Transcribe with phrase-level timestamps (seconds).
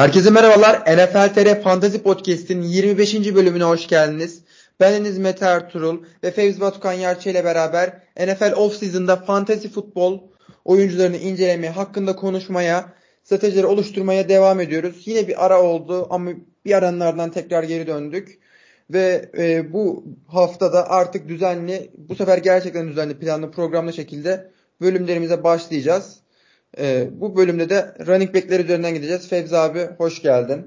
[0.00, 0.80] Herkese merhabalar.
[0.80, 3.34] NFL TR Fantasy Podcast'in 25.
[3.34, 4.42] bölümüne hoş geldiniz.
[4.80, 10.20] Ben Deniz Mete Ertuğrul ve Fevzi Batukan Yarçı ile beraber NFL Offseason'da fantasy futbol
[10.64, 12.92] oyuncularını incelemeye, hakkında konuşmaya,
[13.24, 15.02] stratejileri oluşturmaya devam ediyoruz.
[15.04, 16.30] Yine bir ara oldu ama
[16.64, 18.38] bir aranlardan tekrar geri döndük.
[18.90, 26.19] Ve e, bu haftada artık düzenli, bu sefer gerçekten düzenli planlı programlı şekilde bölümlerimize başlayacağız.
[26.78, 29.28] Ee, bu bölümde de running backler üzerinden gideceğiz.
[29.28, 30.66] Fevzi abi hoş geldin.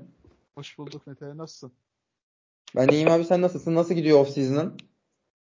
[0.56, 1.38] Hoş bulduk Mete.
[1.38, 1.72] Nasılsın?
[2.76, 3.76] Ben iyiyim abi sen nasılsın?
[3.76, 4.78] Nasıl gidiyor off season'ın?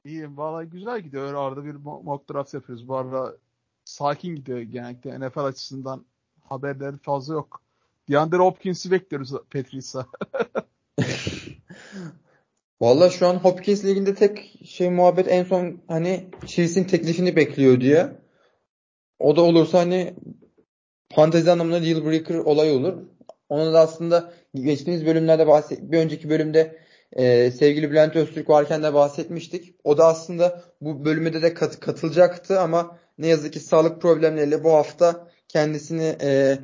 [0.06, 0.38] İyiyim.
[0.38, 1.34] Vallahi güzel gidiyor.
[1.34, 2.88] Arada bir mock draft yapıyoruz.
[2.88, 3.38] Bu arada
[3.86, 5.20] sakin gidiyor genellikle.
[5.20, 6.06] NFL açısından
[6.42, 7.62] haberleri fazla yok.
[8.10, 10.06] DeAndre Hopkins'i bekliyoruz Patrice'a.
[12.82, 18.20] Valla şu an Hopkins liginde tek şey muhabbet en son hani Chiefs'in teklifini bekliyor diye.
[19.20, 20.16] O da olursa hani
[21.16, 22.94] fantezi anlamında deal breaker olay olur.
[23.50, 26.80] Onu da aslında geçtiğimiz bölümlerde bahset bir önceki bölümde
[27.14, 29.76] e, sevgili Bülent Öztürk varken de bahsetmiştik.
[29.84, 34.72] O da aslında bu bölümde de kat, katılacaktı ama ne yazık ki sağlık problemleriyle bu
[34.72, 36.60] hafta kendisini e,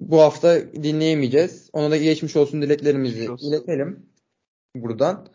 [0.00, 1.70] bu hafta dinleyemeyeceğiz.
[1.72, 3.48] Ona da geçmiş olsun dileklerimizi olsun.
[3.48, 4.06] iletelim
[4.76, 5.28] buradan.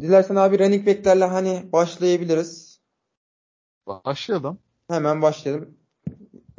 [0.00, 2.80] Dilersen abi running back'lerle hani başlayabiliriz.
[3.86, 4.58] Başlayalım.
[4.88, 5.79] Hemen başlayalım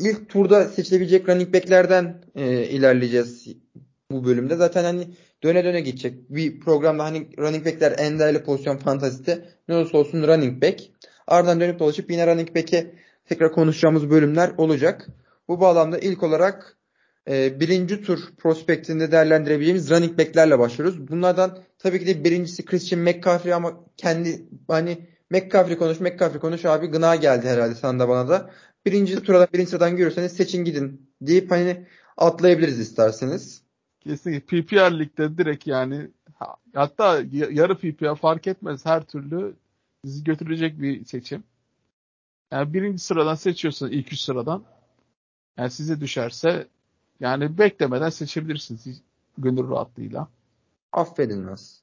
[0.01, 3.47] ilk turda seçilebilecek running back'lerden e, ilerleyeceğiz
[4.11, 4.55] bu bölümde.
[4.55, 5.07] Zaten hani
[5.43, 6.29] döne döne gidecek.
[6.29, 10.81] Bir programda hani running back'ler en değerli pozisyon fantazide ne olursa olsun running back.
[11.27, 15.07] Ardından dönüp dolaşıp yine running back'e tekrar konuşacağımız bölümler olacak.
[15.47, 16.77] Bu bağlamda ilk olarak
[17.29, 21.07] e, birinci tur prospektinde değerlendirebileceğimiz running back'lerle başlıyoruz.
[21.07, 26.87] Bunlardan tabii ki de birincisi Christian McCaffrey ama kendi hani McCaffrey konuş, McCaffrey konuş abi
[26.87, 28.49] gına geldi herhalde sana da bana da
[28.85, 31.87] birinci turada birinci sıradan görürseniz seçin gidin deyip hani
[32.17, 33.61] atlayabiliriz isterseniz.
[33.99, 36.11] Kesinlikle PPR ligde direkt yani
[36.73, 39.55] hatta yarı PPR fark etmez her türlü
[40.05, 41.43] sizi götürecek bir seçim.
[42.51, 44.63] Yani birinci sıradan seçiyorsanız ilk üç sıradan
[45.57, 46.67] yani size düşerse
[47.19, 49.01] yani beklemeden seçebilirsiniz
[49.37, 50.27] gönül rahatlığıyla.
[50.91, 51.81] Affedilmez.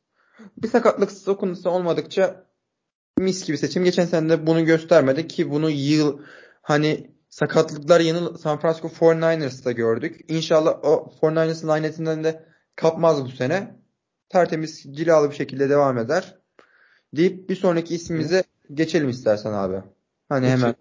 [0.56, 2.45] Bir sakatlık sokuntusu olmadıkça
[3.19, 3.84] mis gibi seçim.
[3.84, 6.21] Geçen sene de bunu göstermedi ki bunu yıl
[6.69, 10.21] hani sakatlıklar yanı San Francisco 49ers'ta gördük.
[10.29, 12.45] İnşallah o 49ers'ın lanetinden de
[12.77, 13.75] kapmaz bu sene.
[14.29, 16.39] Tertemiz cilalı bir şekilde devam eder.
[17.17, 19.83] Deyip bir sonraki ismimize geçelim istersen abi.
[20.28, 20.61] Hani Geçelim.
[20.61, 20.75] hemen.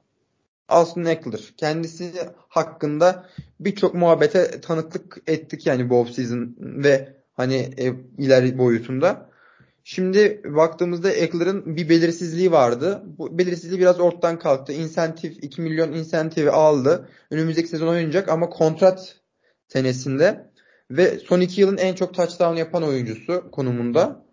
[0.70, 1.54] Austin Eckler.
[1.58, 2.12] Kendisi
[2.50, 9.27] hakkında birçok muhabbete tanıklık ettik yani bu offseason ve hani e, ileri boyutunda.
[9.90, 13.04] Şimdi baktığımızda Eckler'ın bir belirsizliği vardı.
[13.06, 14.74] Bu belirsizliği biraz ortadan kalktı.
[14.74, 17.10] İnsentif 2 milyon insentifi aldı.
[17.32, 19.16] Önümüzdeki sezon oynayacak ama kontrat
[19.68, 20.52] senesinde
[20.92, 24.26] ve son 2 yılın en çok touchdown yapan oyuncusu konumunda.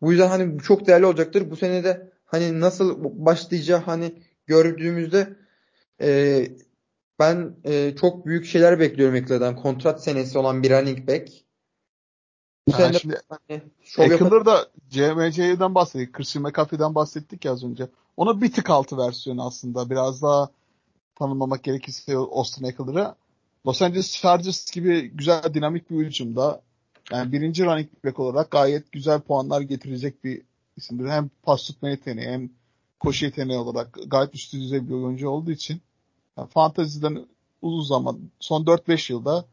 [0.00, 1.50] Bu yüzden hani çok değerli olacaktır.
[1.50, 5.36] Bu sene de hani nasıl başlayacağı hani gördüğümüzde
[6.00, 6.46] e,
[7.18, 9.56] ben e, çok büyük şeyler bekliyorum Eckler'dan.
[9.56, 11.43] Kontrat senesi olan bir running back.
[12.68, 13.62] Bu yani sene şimdi hani,
[14.90, 16.12] CMC'den bahsettik.
[16.12, 17.88] Christian McCaffrey'den bahsettik ya az önce.
[18.16, 19.90] Ona bir tık altı versiyonu aslında.
[19.90, 20.50] Biraz daha
[21.14, 23.14] tanımlamak gerekirse Austin Eckler'ı.
[23.66, 26.62] Los Angeles Chargers gibi güzel dinamik bir hücumda
[27.12, 30.42] yani birinci running back olarak gayet güzel puanlar getirecek bir
[30.76, 31.08] isimdir.
[31.08, 32.50] Hem pas tutma yeteneği hem
[33.00, 35.80] koşu yeteneği olarak gayet üst düzey bir oyuncu olduğu için
[36.38, 37.26] yani fanteziden
[37.62, 39.44] uzun zaman son 4-5 yılda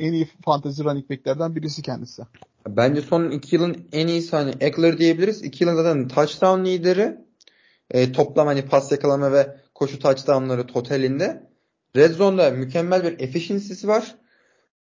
[0.00, 2.22] en iyi fantasy running backlerden birisi kendisi.
[2.68, 5.42] Bence son 2 yılın en iyisi hani Eckler diyebiliriz.
[5.42, 7.18] 2 yılın zaten touchdown lideri.
[7.90, 11.50] E, toplam hani pas yakalama ve koşu touchdownları totalinde.
[11.96, 14.14] Red Zone'da mükemmel bir efficiency'si var.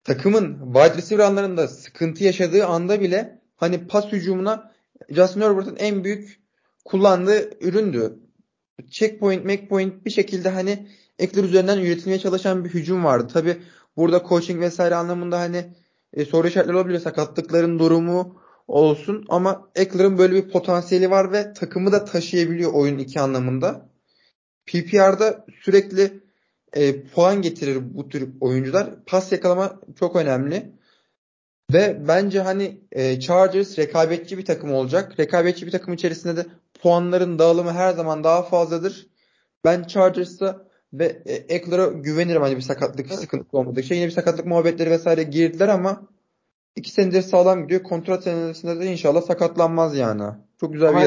[0.04, 4.72] Takımın wide receiver anlarında sıkıntı yaşadığı anda bile hani pas hücumuna
[5.08, 6.40] Justin Herbert'ın en büyük
[6.84, 8.18] kullandığı üründü.
[8.90, 10.88] Checkpoint, make point bir şekilde hani
[11.18, 13.32] Eckler üzerinden üretilmeye çalışan bir hücum vardı.
[13.32, 13.56] Tabi
[13.96, 15.74] burada coaching vesaire anlamında hani
[16.12, 16.98] e, soru işaretleri olabilir.
[16.98, 23.20] Sakatlıkların durumu olsun ama Eckler'ın böyle bir potansiyeli var ve takımı da taşıyabiliyor oyun iki
[23.20, 23.88] anlamında.
[24.66, 26.22] PPR'da sürekli
[26.72, 29.04] e, puan getirir bu tür oyuncular.
[29.06, 30.72] Pas yakalama çok önemli.
[31.72, 35.20] Ve bence hani e, Chargers rekabetçi bir takım olacak.
[35.20, 36.46] Rekabetçi bir takım içerisinde de
[36.82, 39.06] puanların dağılımı her zaman daha fazladır.
[39.64, 43.18] Ben Chargers'ta ve e, Eckler'a güvenirim hani bir sakatlık evet.
[43.18, 43.98] sıkıntı olmadığı şey.
[43.98, 46.02] Yine bir sakatlık muhabbetleri vesaire girdiler ama
[46.76, 47.82] iki senedir sağlam gidiyor.
[47.82, 50.24] Kontrat senesinde de inşallah sakatlanmaz yani.
[50.60, 51.00] Çok güzel ama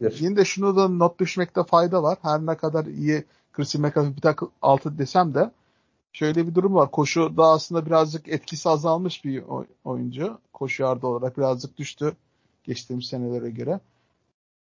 [0.00, 2.18] bir Yine de şunu da not düşmekte fayda var.
[2.22, 5.50] Her ne kadar iyi Christian McCaffrey bir takım altı desem de
[6.12, 6.90] şöyle bir durum var.
[6.90, 9.44] Koşu da aslında birazcık etkisi azalmış bir
[9.84, 10.38] oyuncu.
[10.52, 12.16] Koşu yardı olarak birazcık düştü
[12.64, 13.80] geçtiğimiz senelere göre.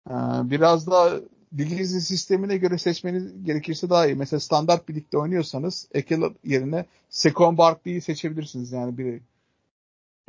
[0.09, 0.13] Ee,
[0.43, 1.09] biraz daha
[1.57, 4.15] liginizin sistemine göre seçmeniz gerekirse daha iyi.
[4.15, 9.21] Mesela standart bir ligde oynuyorsanız Ekeler yerine Sekon Barkley'i seçebilirsiniz yani bir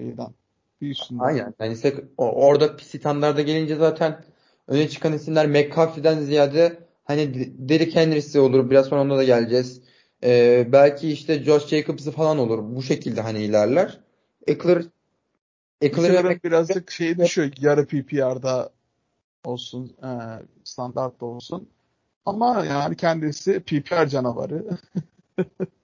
[0.00, 0.28] şeyden.
[0.80, 1.24] Bir üstünden.
[1.24, 1.54] Aynen.
[1.60, 1.76] Yani
[2.16, 4.24] orada standarda gelince zaten
[4.68, 8.70] öne çıkan isimler McCaffrey'den ziyade hani Derrick Henry'si olur.
[8.70, 9.82] Biraz sonra ona da geleceğiz.
[10.24, 12.76] Ee, belki işte Josh Jacobs'ı falan olur.
[12.76, 14.00] Bu şekilde hani ilerler.
[14.46, 14.84] Eckler
[15.80, 17.52] Eckler'ın birazcık şey düşüyor.
[17.60, 18.70] Yarı PPR'da
[19.44, 20.10] olsun, e,
[20.64, 21.68] standart olsun.
[22.26, 24.78] Ama yani kendisi PPR canavarı.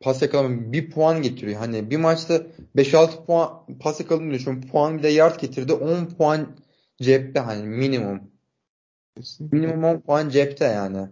[0.00, 1.58] pas yakalama bir puan getiriyor.
[1.58, 2.42] Hani bir maçta
[2.76, 4.60] 5-6 puan pas yakaladığını düşün.
[4.62, 5.72] Puan bir de yard getirdi.
[5.72, 6.56] 10 puan
[7.02, 8.20] cepte hani minimum.
[9.16, 9.56] Kesinlikle.
[9.56, 11.08] Minimum 10 puan cepte yani.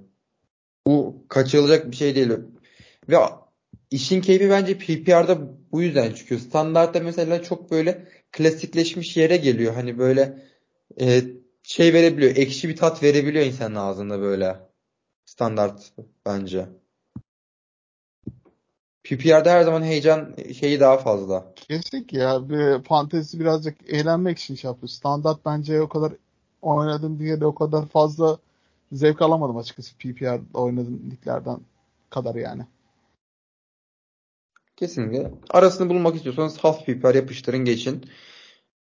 [0.86, 2.30] Bu kaçırılacak bir şey değil.
[3.08, 3.16] Ve
[3.90, 5.38] işin keyfi bence PPR'da
[5.72, 6.40] bu yüzden çıkıyor.
[6.40, 9.74] Standartta mesela çok böyle klasikleşmiş yere geliyor.
[9.74, 10.42] Hani böyle
[11.00, 11.22] e,
[11.62, 12.36] şey verebiliyor.
[12.36, 14.68] Ekşi bir tat verebiliyor insanın ağzında böyle.
[15.24, 15.92] Standart
[16.26, 16.68] bence.
[19.04, 21.54] PPR'da her zaman heyecan şeyi daha fazla.
[21.56, 22.48] Kesinlikle ya.
[22.48, 24.88] Bir fantezi birazcık eğlenmek için şey yapıyor.
[24.88, 26.12] Standart bence o kadar
[26.62, 28.38] oynadım diye de o kadar fazla
[28.92, 31.60] zevk alamadım açıkçası PPR oynadığım liglerden
[32.10, 32.62] kadar yani.
[34.78, 35.32] Kesinlikle.
[35.50, 38.04] Arasını bulmak istiyorsanız half PPR yapıştırın geçin.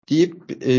[0.09, 0.71] Deyip e,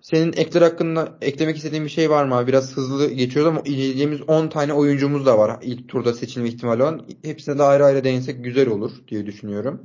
[0.00, 2.46] senin ekler hakkında eklemek istediğin bir şey var mı?
[2.46, 7.06] Biraz hızlı geçiyoruz ama izleyeceğimiz 10 tane oyuncumuz da var ilk turda seçilme ihtimali olan.
[7.24, 9.82] Hepsine de ayrı ayrı değinsek güzel olur diye düşünüyorum.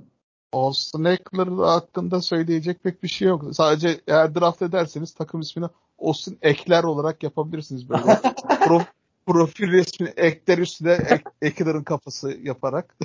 [0.54, 3.44] Austin Eckler hakkında söyleyecek pek bir şey yok.
[3.52, 5.68] Sadece eğer draft ederseniz takım ismini
[6.00, 8.22] Austin Ekler olarak yapabilirsiniz böyle.
[8.68, 8.82] Pro,
[9.30, 12.98] profil resmini Ekler üstüne ek, Eckler'ın kafası yaparak.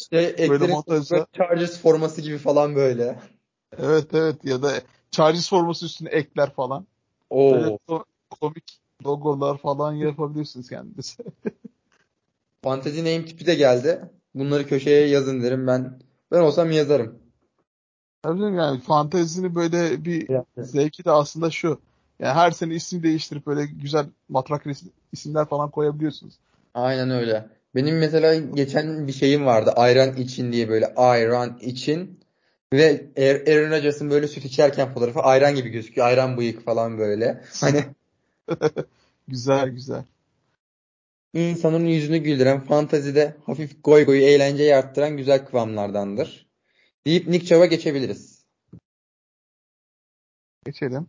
[0.00, 1.26] İşte böyle montajda.
[1.32, 3.18] Chargers forması gibi falan böyle.
[3.78, 4.72] Evet evet ya da
[5.10, 6.86] Chargers forması üstüne Ekler falan.
[7.30, 7.52] Oo.
[7.52, 7.78] Böyle
[8.40, 11.22] komik logolar falan yapabilirsiniz kendisi.
[12.62, 14.10] Fantezi name tipi de geldi.
[14.34, 16.00] Bunları köşeye yazın derim ben.
[16.32, 17.18] Ben olsam yazarım.
[18.22, 20.28] Tabii yani fantezini böyle bir
[20.58, 21.80] zevki de aslında şu.
[22.18, 24.64] Yani her sene isim değiştirip böyle güzel matrak
[25.12, 26.34] isimler falan koyabiliyorsunuz.
[26.74, 27.48] Aynen öyle.
[27.74, 29.72] Benim mesela geçen bir şeyim vardı.
[29.76, 32.20] Ayran için diye böyle ayran için.
[32.72, 36.06] Ve Aaron Rodgers'ın böyle süt içerken fotoğrafı ayran gibi gözüküyor.
[36.06, 37.44] Ayran bıyık falan böyle.
[37.60, 37.84] Hani
[39.28, 40.04] güzel güzel.
[41.34, 46.48] İnsanın yüzünü güldüren, fantazide hafif goy goy eğlenceyi arttıran güzel kıvamlardandır.
[47.06, 48.44] Deyip Nick Chubb'a geçebiliriz.
[50.64, 51.06] Geçelim.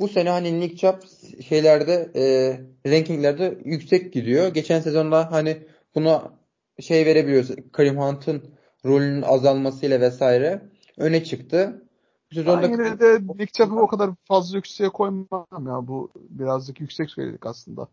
[0.00, 1.02] Bu sene hani Nick Chubb
[1.48, 4.48] şeylerde e, rankinglerde yüksek gidiyor.
[4.48, 6.32] Geçen sezonda hani buna
[6.80, 7.50] şey verebiliyoruz.
[7.72, 8.54] Karim Hunt'ın
[8.84, 10.62] rolünün azalmasıyla vesaire
[10.96, 11.82] öne çıktı.
[12.30, 15.88] Bu sezonda ben yine de Nick Chubb'ı o kadar fazla yükseğe koymam ya.
[15.88, 17.88] Bu birazcık yüksek söyledik aslında.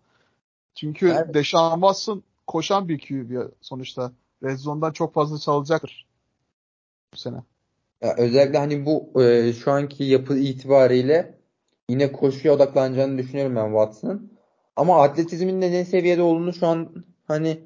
[0.76, 1.34] Çünkü evet.
[1.34, 4.12] Deshaun Watson koşan bir QB sonuçta.
[4.44, 6.08] Red Zone'dan çok fazla çalacaktır
[7.14, 7.38] bu sene.
[8.02, 11.41] Ya özellikle hani bu e, şu anki yapı itibariyle
[11.92, 14.32] yine koşuya odaklanacağını düşünüyorum ben Watson'ın.
[14.76, 17.60] Ama atletizmin de ne seviyede olduğunu şu an hani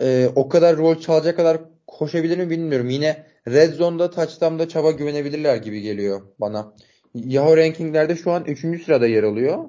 [0.00, 2.90] e, o kadar rol çalacak kadar koşabilir mi bilmiyorum.
[2.90, 6.72] Yine Red Zone'da touchdown'da çaba güvenebilirler gibi geliyor bana.
[7.14, 8.84] Yahoo rankinglerde şu an 3.
[8.84, 9.64] sırada yer alıyor.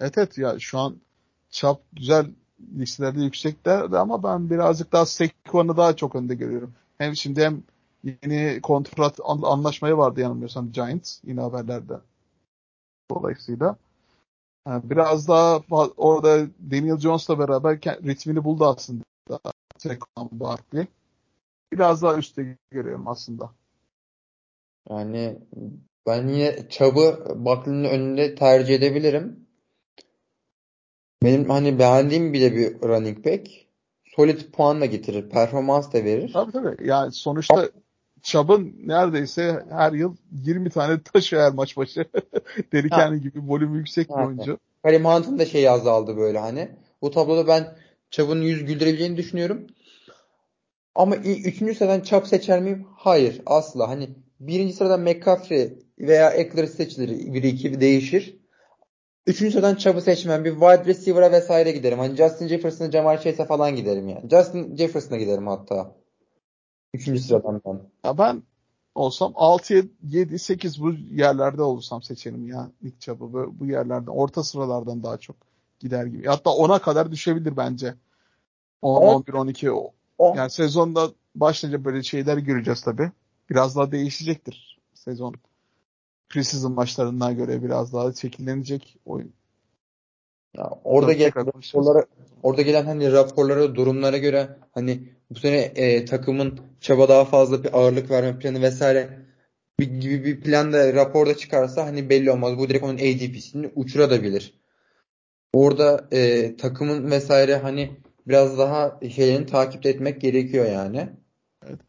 [0.00, 1.00] Evet evet ya şu an
[1.50, 2.26] çap güzel
[2.78, 6.74] listelerde yükseklerdi ama ben birazcık daha Sequan'ı daha çok önde görüyorum.
[6.98, 7.62] Hem şimdi hem
[8.02, 11.94] yeni kontrat anlaşmayı vardı yanılmıyorsam Giants yine haberlerde.
[13.10, 13.76] Dolayısıyla
[14.66, 15.62] biraz daha
[15.96, 19.04] orada Daniel Jones'la beraber ritmini buldu aslında
[19.78, 20.86] Saquon Barkley.
[21.72, 23.50] Biraz daha üstte görüyorum aslında.
[24.90, 25.38] Yani
[26.06, 29.46] ben yine Chubb'ı Barkley'nin önünde tercih edebilirim.
[31.22, 33.48] Benim hani beğendiğim bile bir running back.
[34.16, 35.30] Solid puan da getirir.
[35.30, 36.32] Performans da verir.
[36.32, 36.88] Tabii tabii.
[36.88, 37.70] Yani sonuçta
[38.22, 42.04] Chubb'ın neredeyse her yıl 20 tane taşı her maç başı.
[42.72, 44.58] Delikanlı gibi volüm yüksek bir oyuncu.
[44.82, 46.68] Karim Hunt'ın da şeyi azaldı böyle hani.
[47.02, 47.76] Bu tabloda ben
[48.10, 49.66] Chubb'ın yüz güldürebileceğini düşünüyorum.
[50.94, 52.86] Ama üçüncü sıradan Chubb seçer miyim?
[52.96, 53.42] Hayır.
[53.46, 53.88] Asla.
[53.88, 54.10] Hani
[54.40, 57.34] birinci sıradan McCaffrey veya Eckler seçilir.
[57.34, 58.40] Biri iki değişir.
[59.26, 60.44] Üçüncü sıradan Chubb'ı seçmem.
[60.44, 61.98] Bir wide receiver'a vesaire giderim.
[61.98, 64.30] Hani Justin Jefferson'a, Jamal Chase'e falan giderim yani.
[64.30, 65.99] Justin Jefferson'a giderim hatta.
[66.94, 67.80] Üçüncü sıradan ben.
[68.04, 68.42] Ya ben
[68.94, 73.32] olsam 6, 7, 8 bu yerlerde olursam seçerim ya Nick Chubb'ı.
[73.32, 75.36] Bu, bu yerlerden, orta sıralardan daha çok.
[75.78, 76.26] gider gibi.
[76.26, 77.94] Hatta 10'a kadar düşebilir bence.
[78.82, 79.72] 10, 11, 12.
[79.72, 79.92] O.
[80.36, 83.10] Yani sezonda başlayınca böyle şeyler göreceğiz tabii.
[83.50, 85.34] Biraz daha değişecektir sezon.
[86.28, 89.32] Preseason maçlarından göre biraz daha şekillenecek oyun.
[90.56, 92.06] Ya orada gelen raporlara,
[92.42, 97.78] orada gelen hani raporlara, durumlara göre hani bu sene e, takımın çaba daha fazla bir
[97.78, 99.18] ağırlık verme planı vesaire
[99.80, 102.58] bir, gibi bir plan da raporda çıkarsa hani belli olmaz.
[102.58, 104.54] Bu direkt onun ADP'sini uçurabilir.
[105.52, 107.90] Orada e, takımın vesaire hani
[108.28, 111.08] biraz daha şeylerini takip etmek gerekiyor yani.
[111.66, 111.80] Evet.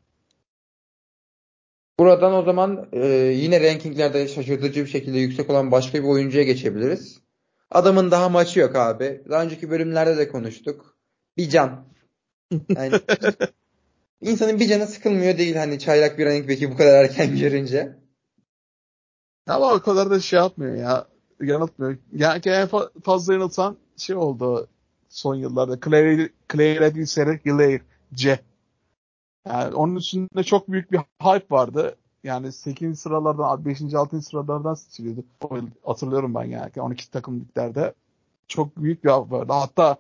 [2.00, 7.21] Buradan o zaman e, yine rankinglerde şaşırtıcı bir şekilde yüksek olan başka bir oyuncuya geçebiliriz.
[7.72, 9.22] Adamın daha maçı yok abi.
[9.30, 10.98] Daha önceki bölümlerde de konuştuk.
[11.38, 11.92] Bir can.
[12.70, 12.94] Yani
[14.22, 17.98] insanın bir canı sıkılmıyor değil hani çaylak bir running back'i bu kadar erken görünce.
[19.48, 21.08] Ama o kadar da şey yapmıyor ya.
[21.42, 21.98] Yanıltmıyor.
[22.14, 22.70] Yani en
[23.04, 24.68] fazla yanıltan şey oldu
[25.10, 25.80] son yıllarda.
[25.80, 27.82] Clay, Clay Reddings'e Hilaire
[28.14, 28.40] C.
[29.48, 31.96] Yani onun üstünde çok büyük bir hype vardı.
[32.24, 33.00] Yani 8.
[33.00, 33.94] sıralardan 5.
[33.94, 34.22] 6.
[34.22, 35.24] sıralardan seçiliyordu.
[35.84, 37.94] Hatırlıyorum ben yani 12 takım liglerde.
[38.48, 39.54] Çok büyük bir vardı.
[39.54, 39.98] Hatta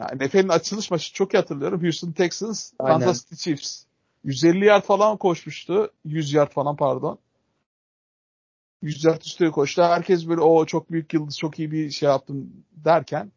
[0.00, 1.82] yani NFL'in açılış maçı çok iyi hatırlıyorum.
[1.82, 3.00] Houston Texans, Aynen.
[3.00, 3.84] Kansas City Chiefs.
[4.24, 5.92] 150 yard falan koşmuştu.
[6.04, 7.18] 100 yard falan pardon.
[8.82, 9.82] 100 yard üstüne koştu.
[9.82, 13.32] Herkes böyle o çok büyük yıldız çok iyi bir şey yaptım derken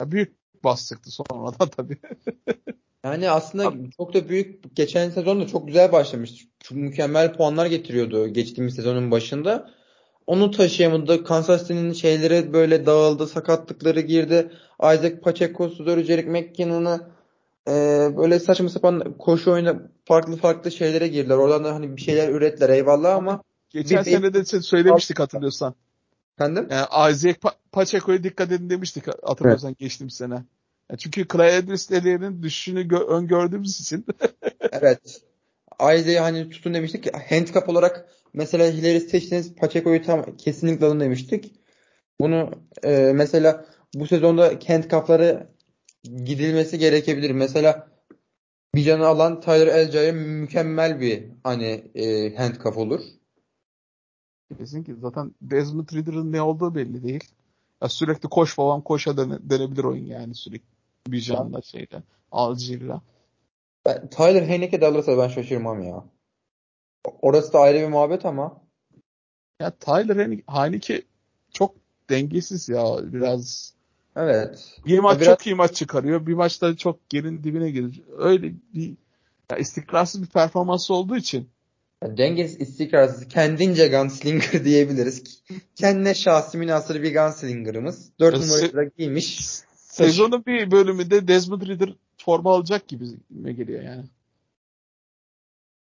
[0.00, 1.98] ya büyük bas çıktı sonradan tabii.
[3.04, 6.44] Yani aslında çok da büyük geçen sezon da çok güzel başlamıştı.
[6.60, 9.70] Çok mükemmel puanlar getiriyordu geçtiğimiz sezonun başında.
[10.26, 11.24] Onu taşıyamadı.
[11.24, 13.26] Kansas City'nin şeyleri böyle dağıldı.
[13.26, 14.50] Sakatlıkları girdi.
[14.80, 17.00] Isaac Pacheco, Sudori Jerick McKinnon'ı
[17.68, 17.72] e,
[18.16, 21.36] böyle saçma sapan koşu oyuna farklı farklı şeylere girdiler.
[21.36, 25.74] Oradan da hani bir şeyler ürettiler eyvallah ama Geçen bir, sene de söylemiştik hatırlıyorsan.
[26.38, 26.68] Efendim?
[26.70, 29.78] Yani Isaac pa- Pacheco'ya dikkat edin demiştik hatırlıyorsan evet.
[29.78, 30.44] geçtiğimiz sene.
[30.98, 31.90] Çünkü Clay Edwards
[32.42, 34.06] düşüşünü gö- öngördüğümüz için.
[34.72, 35.22] evet.
[35.80, 37.14] Isaac'i hani tutun demiştik.
[37.30, 41.54] Handcuff olarak mesela Hilary'i seçtiniz Pacheco'yu tam kesinlikle alın demiştik.
[42.20, 42.50] Bunu
[42.84, 45.46] e, mesela bu sezonda handcuff'ları
[46.24, 47.30] gidilmesi gerekebilir.
[47.30, 47.88] Mesela
[48.74, 53.00] bir canı alan Tyler Elcay'a mükemmel bir hani e, handcuff olur.
[54.58, 57.24] Kesin ki zaten Desmond Ridder'ın ne olduğu belli değil.
[57.82, 62.02] Ya sürekli koş falan koşa dene, denebilir oyun yani sürekli bir canla şeyle.
[62.32, 63.02] Alcir'la.
[63.86, 66.04] Ben, Tyler Heineke de alırsa ben şaşırmam ya.
[67.22, 68.62] Orası da ayrı bir muhabbet ama.
[69.60, 71.02] Ya Tyler Heineke
[71.52, 71.74] çok
[72.10, 73.74] dengesiz ya biraz.
[74.16, 74.80] Evet.
[74.86, 75.26] Bir maç biraz...
[75.26, 76.26] çok iyi maç çıkarıyor.
[76.26, 78.02] Bir maçta çok yerin dibine gelir.
[78.18, 78.96] Öyle bir
[79.50, 81.48] ya istikrarsız bir performansı olduğu için
[82.02, 85.42] dengesiz, istikrarsız, kendince gunslinger diyebiliriz.
[85.76, 88.10] Kendine şahsi münasır bir gunslinger'ımız.
[88.20, 89.40] 4 numarayı da giymiş.
[89.92, 93.04] Sezonun bir bölümünde Desmond Ridder forma alacak gibi
[93.44, 94.04] geliyor yani.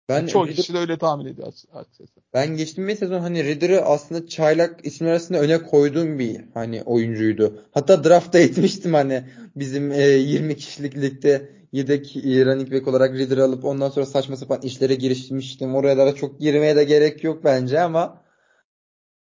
[0.09, 2.11] Ben Çok kişi de öyle tahmin ediyor açıkçası.
[2.33, 7.65] Ben geçtiğimiz sezon hani Ridder'ı aslında çaylak isimler arasında öne koyduğum bir hani oyuncuydu.
[7.71, 9.23] Hatta draftta etmiştim hani
[9.55, 14.37] bizim e, 20 kişilik ligde yedek e, running back olarak Ridder alıp ondan sonra saçma
[14.37, 15.75] sapan işlere girişmiştim.
[15.75, 18.23] Oraya da çok girmeye de gerek yok bence ama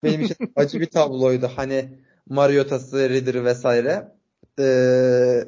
[0.04, 1.50] benim için acı bir tabloydu.
[1.56, 2.00] Hani
[2.30, 4.19] Mariota'sı, Ridder vesaire.
[4.60, 5.44] Ee,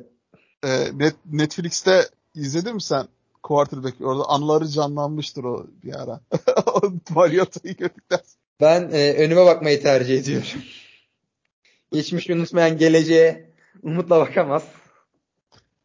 [0.93, 3.07] Net, Netflix'te izledin mi sen
[3.43, 4.01] quarterback?
[4.01, 6.21] Orada anıları canlanmıştır o bir ara.
[7.09, 8.19] Mariota'yı gördükten
[8.61, 10.47] Ben e, önüme bakmayı tercih ediyorum.
[11.91, 13.49] Geçmiş unutmayan geleceğe
[13.83, 14.63] umutla bakamaz.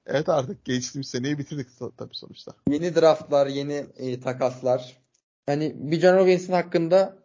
[0.06, 1.66] Evet artık geçtiğimiz seneyi bitirdik
[1.96, 2.52] tabii sonuçta.
[2.70, 4.96] Yeni draftlar, yeni e, takaslar.
[5.48, 7.16] Yani Bijan Robinson hakkında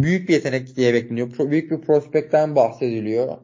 [0.00, 1.30] büyük bir yetenek diye bekleniyor.
[1.30, 3.38] Pro, büyük bir prospekten bahsediliyor.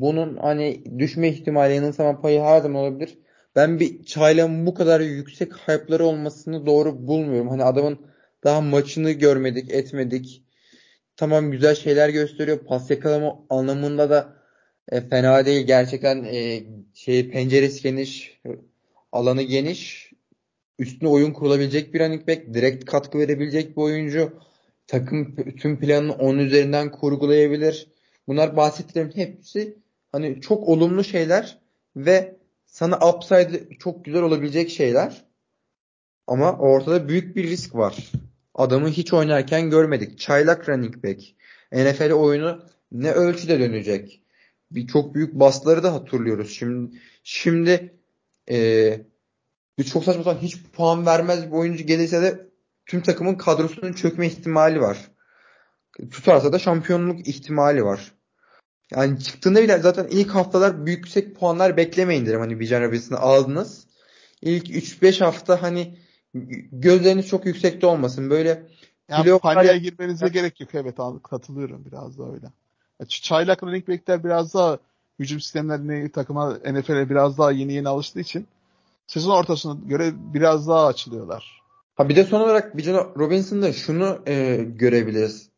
[0.00, 3.18] Bunun hani düşme ihtimali yanılsama payı her zaman olabilir.
[3.56, 7.48] Ben bir Çaylan bu kadar yüksek hype'ları olmasını doğru bulmuyorum.
[7.48, 8.06] Hani adamın
[8.44, 10.42] daha maçını görmedik, etmedik.
[11.16, 12.58] Tamam güzel şeyler gösteriyor.
[12.58, 14.36] Pas yakalama anlamında da
[14.88, 15.66] e, fena değil.
[15.66, 16.62] Gerçekten e,
[16.94, 18.40] şey penceresi geniş,
[19.12, 20.12] alanı geniş.
[20.78, 22.54] Üstüne oyun kurulabilecek bir running back.
[22.54, 24.32] Direkt katkı verebilecek bir oyuncu.
[24.86, 27.88] Takım tüm planını onun üzerinden kurgulayabilir.
[28.26, 29.83] Bunlar bahsettiklerim hepsi
[30.14, 31.58] hani çok olumlu şeyler
[31.96, 35.24] ve sana upside çok güzel olabilecek şeyler.
[36.26, 38.12] Ama ortada büyük bir risk var.
[38.54, 40.18] Adamı hiç oynarken görmedik.
[40.18, 41.20] Çaylak running back.
[41.72, 44.22] NFL oyunu ne ölçüde dönecek?
[44.70, 46.50] Bir çok büyük basları da hatırlıyoruz.
[46.50, 47.94] Şimdi şimdi
[48.50, 49.00] e,
[49.78, 52.46] bir çok saçma sapan hiç puan vermez bir oyuncu gelirse de
[52.86, 55.10] tüm takımın kadrosunun çökme ihtimali var.
[56.10, 58.13] Tutarsa da şampiyonluk ihtimali var.
[58.90, 62.40] Yani çıktığında bile zaten ilk haftalar büyük yüksek puanlar beklemeyin derim.
[62.40, 63.86] Hani Bijan Robinson'ı aldınız.
[64.42, 65.98] İlk 3-5 hafta hani
[66.72, 68.30] gözleriniz çok yüksekte olmasın.
[68.30, 68.66] Böyle
[69.08, 70.70] yani paniğe girmenize gerek yok.
[70.74, 72.46] Evet katılıyorum biraz da öyle.
[73.08, 74.78] Çaylak running back'ler biraz daha
[75.18, 78.46] hücum sistemlerine takıma NFL'e biraz daha yeni yeni alıştığı için
[79.06, 81.62] sezon ortasına göre biraz daha açılıyorlar.
[81.94, 85.48] Ha bir de son olarak Bijan Robinson'da şunu e, görebiliriz.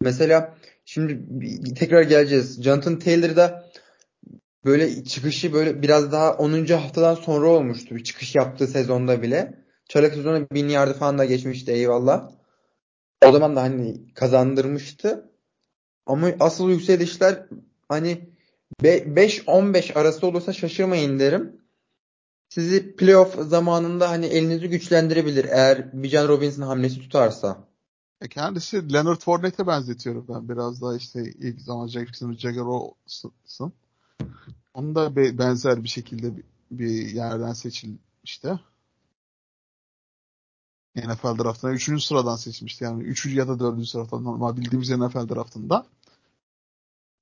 [0.00, 0.54] Mesela
[0.86, 2.62] şimdi tekrar geleceğiz.
[2.62, 3.70] Jonathan Taylor'da
[4.64, 6.66] böyle çıkışı böyle biraz daha 10.
[6.66, 7.96] haftadan sonra olmuştu.
[7.96, 9.64] Bir çıkış yaptığı sezonda bile.
[9.88, 12.30] Çaylak sezonu 1000 yardı falan da geçmişti eyvallah.
[13.24, 15.30] O zaman da hani kazandırmıştı.
[16.06, 17.46] Ama asıl yükselişler
[17.88, 18.30] hani
[18.82, 21.60] 5-15 arası olursa şaşırmayın derim.
[22.48, 27.68] Sizi playoff zamanında hani elinizi güçlendirebilir eğer Bijan Robinson hamlesi tutarsa.
[28.20, 33.72] E kendisi Leonard Fournette'e benzetiyorum ben biraz daha işte ilk zaman Jackson Jagger olsun.
[34.74, 36.32] Onu da benzer bir şekilde
[36.70, 38.58] bir yerden seçilmişti.
[40.96, 42.04] NFL draftına 3.
[42.04, 42.84] sıradan seçmişti.
[42.84, 43.26] Yani 3.
[43.26, 43.88] ya da 4.
[43.88, 45.86] sıradan normal bildiğimiz NFL draftında.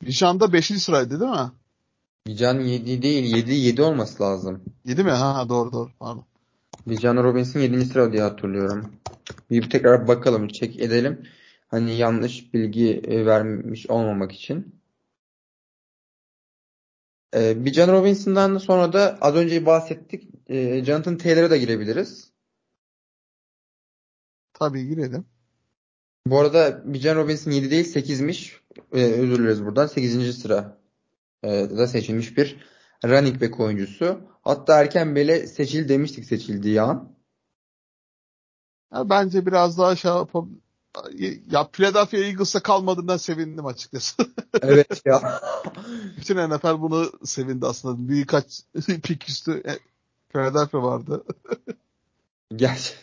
[0.03, 0.67] Bijan da 5.
[0.67, 1.53] sıraydı değil mi?
[2.27, 4.63] Bijan 7 değil 7 7 olması lazım.
[4.85, 5.11] 7 mi?
[5.11, 6.25] Ha doğru doğru pardon.
[6.87, 7.85] Bijan Robinson 7.
[7.85, 8.93] sıra diye hatırlıyorum.
[9.55, 11.27] Bir tekrar bakalım, çek edelim.
[11.69, 14.81] Hani yanlış bilgi e, vermiş olmamak için.
[17.35, 20.31] Ee, Bijan Robinson'dan sonra da az önce bahsettik.
[20.49, 22.31] E, Jonathan Taylor'a da girebiliriz.
[24.53, 25.27] Tabii girelim.
[26.27, 28.53] Bu arada Bijan Robinson 7 değil 8'miş.
[28.93, 29.87] Ee, özür dileriz buradan.
[29.87, 30.39] 8.
[30.43, 30.79] sıra
[31.43, 32.57] e, da seçilmiş bir
[33.05, 34.21] running back oyuncusu.
[34.43, 37.14] Hatta erken bile seçil demiştik seçildiği an.
[38.95, 40.47] Ya bence biraz daha şey yapab
[41.51, 44.23] ya Philadelphia Eagles'a kalmadığından sevindim açıkçası.
[44.63, 45.41] evet ya.
[46.17, 48.09] Bütün NFL bunu sevindi aslında.
[48.09, 48.61] Birkaç
[49.03, 49.79] pik üstü e,
[50.29, 51.25] Philadelphia vardı.
[52.57, 52.95] Gerçi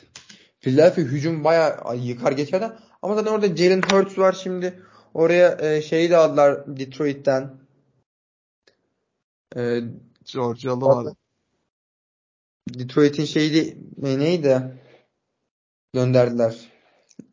[0.60, 2.71] Philadelphia hücum bayağı yıkar geçerdi.
[3.01, 4.84] Ama zaten orada Jalen Hurts var şimdi.
[5.13, 7.54] Oraya e, şeyi de aldılar Detroit'ten.
[9.56, 9.82] E,
[10.34, 11.13] Georgia'lı var.
[12.69, 14.82] Detroit'in şeydi e, neydi?
[15.93, 16.56] Gönderdiler.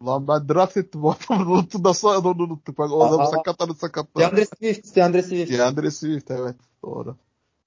[0.06, 1.82] Lan ben draft ettim bu adamı unuttum.
[1.84, 2.78] Nasıl onu unuttuk?
[2.78, 4.24] Bak o adamı sakatladı sakatladı.
[4.24, 4.96] DeAndre Swift.
[4.96, 5.52] DeAndre Swift.
[5.52, 6.56] DeAndre Swift evet.
[6.84, 7.16] Doğru.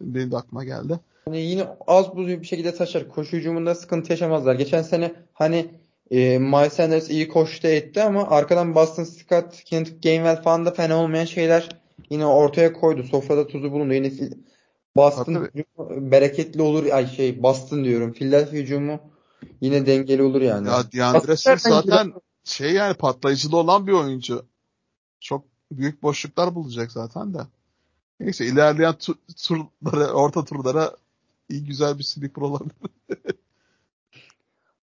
[0.01, 0.99] Benim de aklıma geldi.
[1.25, 3.09] Hani yine az buz bir şekilde taşır.
[3.09, 4.55] Koşu hücumunda sıkıntı yaşamazlar.
[4.55, 5.71] Geçen sene hani
[6.11, 10.97] e, Miles Sanders iyi koştu etti ama arkadan Boston Scott, Kent Gainwell falan da fena
[10.97, 11.69] olmayan şeyler
[12.09, 13.03] yine ortaya koydu.
[13.03, 13.93] Sofrada tuzu bulundu.
[13.93, 14.11] Yine
[14.95, 16.85] Boston hücumu bereketli olur.
[16.85, 18.13] Ay şey Boston diyorum.
[18.13, 18.99] Philadelphia hücumu
[19.61, 20.67] yine dengeli olur yani.
[20.67, 24.45] Ya DeAndre Swift zaten şey yani patlayıcılı olan bir oyuncu.
[25.19, 27.39] Çok büyük boşluklar bulacak zaten de.
[28.19, 30.95] Neyse ilerleyen tu- turlara, orta turlara
[31.49, 32.75] iyi güzel bir sleeper olabilir.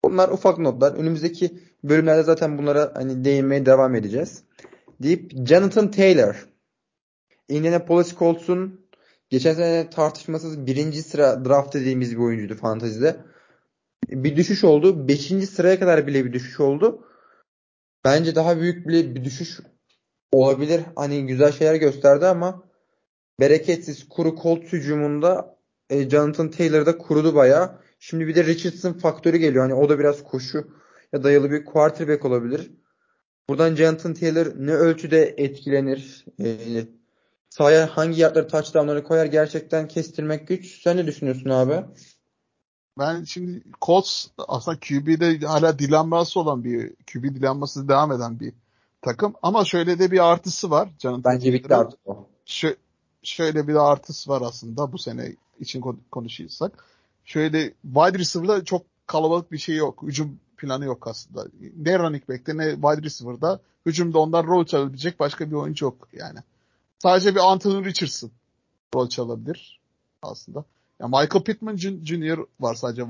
[0.04, 0.92] Bunlar ufak notlar.
[0.92, 4.42] Önümüzdeki bölümlerde zaten bunlara hani değinmeye devam edeceğiz.
[5.02, 6.48] Deyip Jonathan Taylor.
[7.48, 8.80] Indianapolis Colts'un
[9.30, 13.16] geçen sene tartışmasız birinci sıra draft dediğimiz bir oyuncuydu fantazide.
[14.08, 15.08] Bir düşüş oldu.
[15.08, 17.04] Beşinci sıraya kadar bile bir düşüş oldu.
[18.04, 19.60] Bence daha büyük bile bir düşüş
[20.32, 20.80] olabilir.
[20.96, 22.62] Hani güzel şeyler gösterdi ama
[23.40, 25.58] bereketsiz kuru Colts hücumunda
[25.90, 27.78] e, Jonathan Taylor da kurudu bayağı.
[27.98, 29.62] Şimdi bir de Richardson faktörü geliyor.
[29.62, 30.66] Hani o da biraz koşu
[31.12, 32.70] ya dayalı bir quarterback olabilir.
[33.48, 36.24] Buradan Jonathan Taylor ne ölçüde etkilenir?
[36.40, 36.56] E,
[37.50, 40.82] sahaya hangi yardları touchdownları koyar gerçekten kestirmek güç.
[40.82, 41.84] Sen ne düşünüyorsun abi?
[42.98, 48.52] Ben şimdi Colts aslında QB'de hala dilenması olan bir QB dilenması devam eden bir
[49.02, 49.34] takım.
[49.42, 50.88] Ama şöyle de bir artısı var.
[50.98, 52.26] Jonathan Bence bitti artık o.
[52.46, 52.74] Şö
[53.22, 56.84] şöyle bir artısı var aslında bu sene için konuşuyorsak.
[57.24, 60.02] Şöyle wide receiver'da çok kalabalık bir şey yok.
[60.02, 61.46] Hücum planı yok aslında.
[61.76, 66.38] Ne running back'te ne wide receiver'da hücumda ondan rol çalabilecek başka bir oyuncu yok yani.
[66.98, 68.30] Sadece bir Anthony Richardson
[68.94, 69.80] rol çalabilir
[70.22, 70.64] aslında.
[71.00, 72.38] Ya Michael Pittman Jr.
[72.60, 73.02] var sadece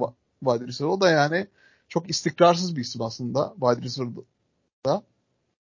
[0.45, 0.91] wide receiver.
[0.91, 1.47] O da yani
[1.89, 5.03] çok istikrarsız bir isim aslında wide receiver'da.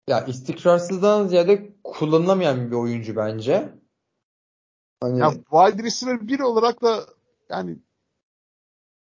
[0.07, 3.69] Ya istikrarsızdan ziyade kullanılamayan bir oyuncu bence.
[5.01, 5.19] Hani...
[5.19, 7.05] Ya wide receiver bir olarak da
[7.49, 7.77] yani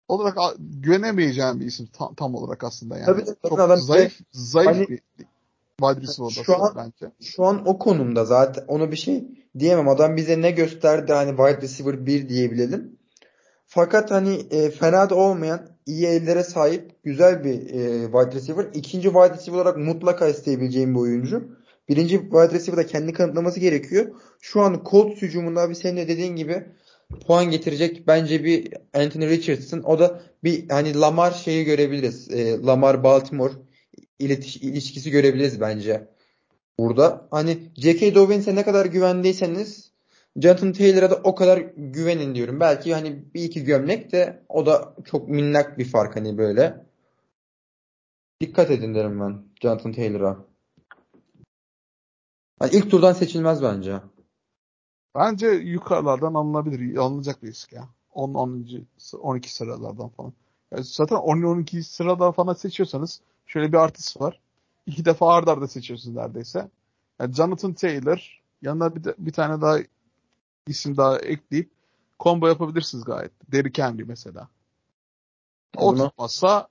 [0.08, 3.06] olarak güvenemeyeceğim bir isim tam, tam olarak aslında yani.
[3.06, 5.00] Tabii, çok adam zayıf şey, zayıf hani, bir
[5.80, 7.12] wide receiver şu an, bence.
[7.20, 9.24] Şu an o konumda zaten ona bir şey
[9.58, 9.88] diyemem.
[9.88, 12.99] Adam bize ne gösterdi hani wide receiver 1 diyebilelim.
[13.72, 18.66] Fakat hani e, fena da olmayan iyi ellere sahip güzel bir e, wide receiver.
[18.74, 21.48] İkinci wide receiver olarak mutlaka isteyebileceğim bir oyuncu.
[21.88, 24.06] Birinci wide receiver da kendini kanıtlaması gerekiyor.
[24.40, 26.64] Şu an Colts hücumunda abi senin de dediğin gibi
[27.26, 29.82] puan getirecek bence bir Anthony Richardson.
[29.82, 32.30] O da bir hani Lamar şeyi görebiliriz.
[32.30, 33.52] E, Lamar Baltimore
[34.18, 36.08] iletiş, ilişkisi görebiliriz bence.
[36.78, 38.14] Burada hani J.K.
[38.14, 39.89] Dovens'e ne kadar güvendiyseniz
[40.36, 42.60] Jonathan Taylor'a da o kadar güvenin diyorum.
[42.60, 46.86] Belki hani bir iki gömlek de o da çok minnak bir fark hani böyle.
[48.40, 50.44] Dikkat edin derim ben Jonathan Taylor'a.
[52.62, 54.00] Yani ilk turdan seçilmez bence.
[55.14, 56.96] Bence yukarılardan alınabilir.
[56.96, 57.88] Alınacak bir risk ya.
[58.12, 58.66] 10 10.
[59.20, 60.32] 12 sıralardan falan.
[60.72, 64.40] Yani zaten 10 12 sıradan falan seçiyorsanız şöyle bir artısı var.
[64.86, 66.68] İki defa ard arda seçiyorsunuz neredeyse.
[67.20, 69.78] Yani Jonathan Taylor yanına bir, de, bir tane daha
[70.66, 71.70] isim daha ekleyip
[72.20, 73.32] combo yapabilirsiniz gayet.
[73.52, 74.48] Derrick Henry mesela.
[75.76, 76.08] O Buna...
[76.08, 76.68] tutmazsa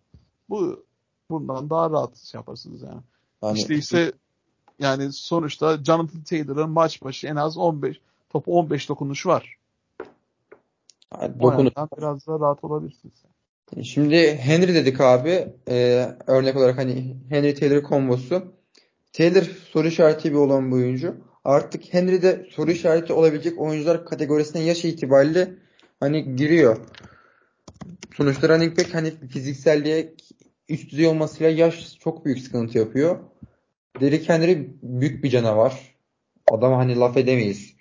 [0.50, 0.86] bu
[1.30, 3.02] bundan daha rahat şey yaparsınız yani.
[3.44, 4.12] yani işte ise
[4.80, 9.58] yani sonuçta Jonathan Taylor'ın maç başı en az 15 top 15 dokunuşu var.
[11.22, 11.74] Yani dokunuş.
[11.98, 13.14] biraz daha rahat olabilirsiniz.
[13.84, 15.54] Şimdi Henry dedik abi.
[15.68, 18.44] Ee, örnek olarak hani Henry Taylor kombosu.
[19.14, 21.16] Taylor soru işareti bir olan bir oyuncu.
[21.44, 25.56] Artık Henry de soru işareti olabilecek oyuncular kategorisine yaş itibariyle
[26.00, 26.78] hani giriyor.
[28.18, 30.14] Sonuçta running back hani fizikselliğe
[30.70, 33.20] üst düzey olmasıyla yaş çok büyük sıkıntı yapıyor.
[34.02, 35.96] Derrick Henry büyük bir canavar.
[36.52, 37.74] Adam hani laf edemeyiz.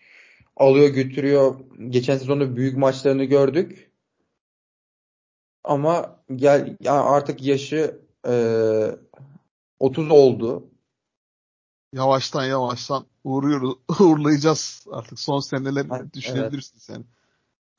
[0.56, 1.60] Alıyor götürüyor.
[1.88, 3.90] Geçen sezonda büyük maçlarını gördük.
[5.64, 8.34] Ama gel yani artık yaşı e,
[9.78, 10.70] 30 oldu.
[11.92, 16.96] Yavaştan yavaştan uğruyoruz, uğurlayacağız artık son seneleri evet, düşünebilirsiniz evet.
[16.98, 17.06] yani.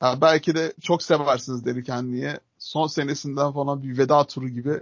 [0.00, 2.40] Ha, belki de çok seversiniz Henry'ye.
[2.58, 4.80] Son senesinden falan bir veda turu gibi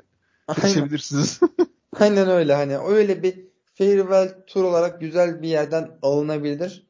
[0.61, 1.41] seçebilirsiniz.
[2.01, 6.87] Aynen öyle hani öyle bir farewell tur olarak güzel bir yerden alınabilir.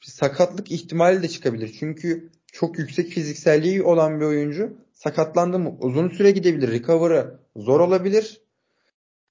[0.00, 1.76] Sakatlık ihtimali de çıkabilir.
[1.80, 6.70] Çünkü çok yüksek fizikselliği olan bir oyuncu sakatlandı mı uzun süre gidebilir.
[6.70, 8.41] Recover'ı zor olabilir.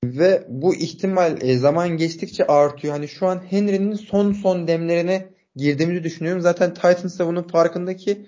[0.04, 2.94] Ve bu ihtimal e, zaman geçtikçe artıyor.
[2.94, 6.42] Hani şu an Henry'nin son son demlerine girdiğimizi düşünüyorum.
[6.42, 8.26] Zaten Titans da bunun farkındaki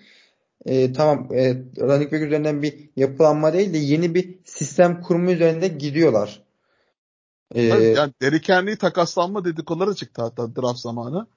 [0.66, 5.68] e, tamam e, running back üzerinden bir yapılanma değil de yeni bir sistem kurma üzerinde
[5.68, 6.44] gidiyorlar.
[7.56, 11.28] Ee, yani Derrick Henry takaslanma dedikoları çıktı hatta draft zamanı.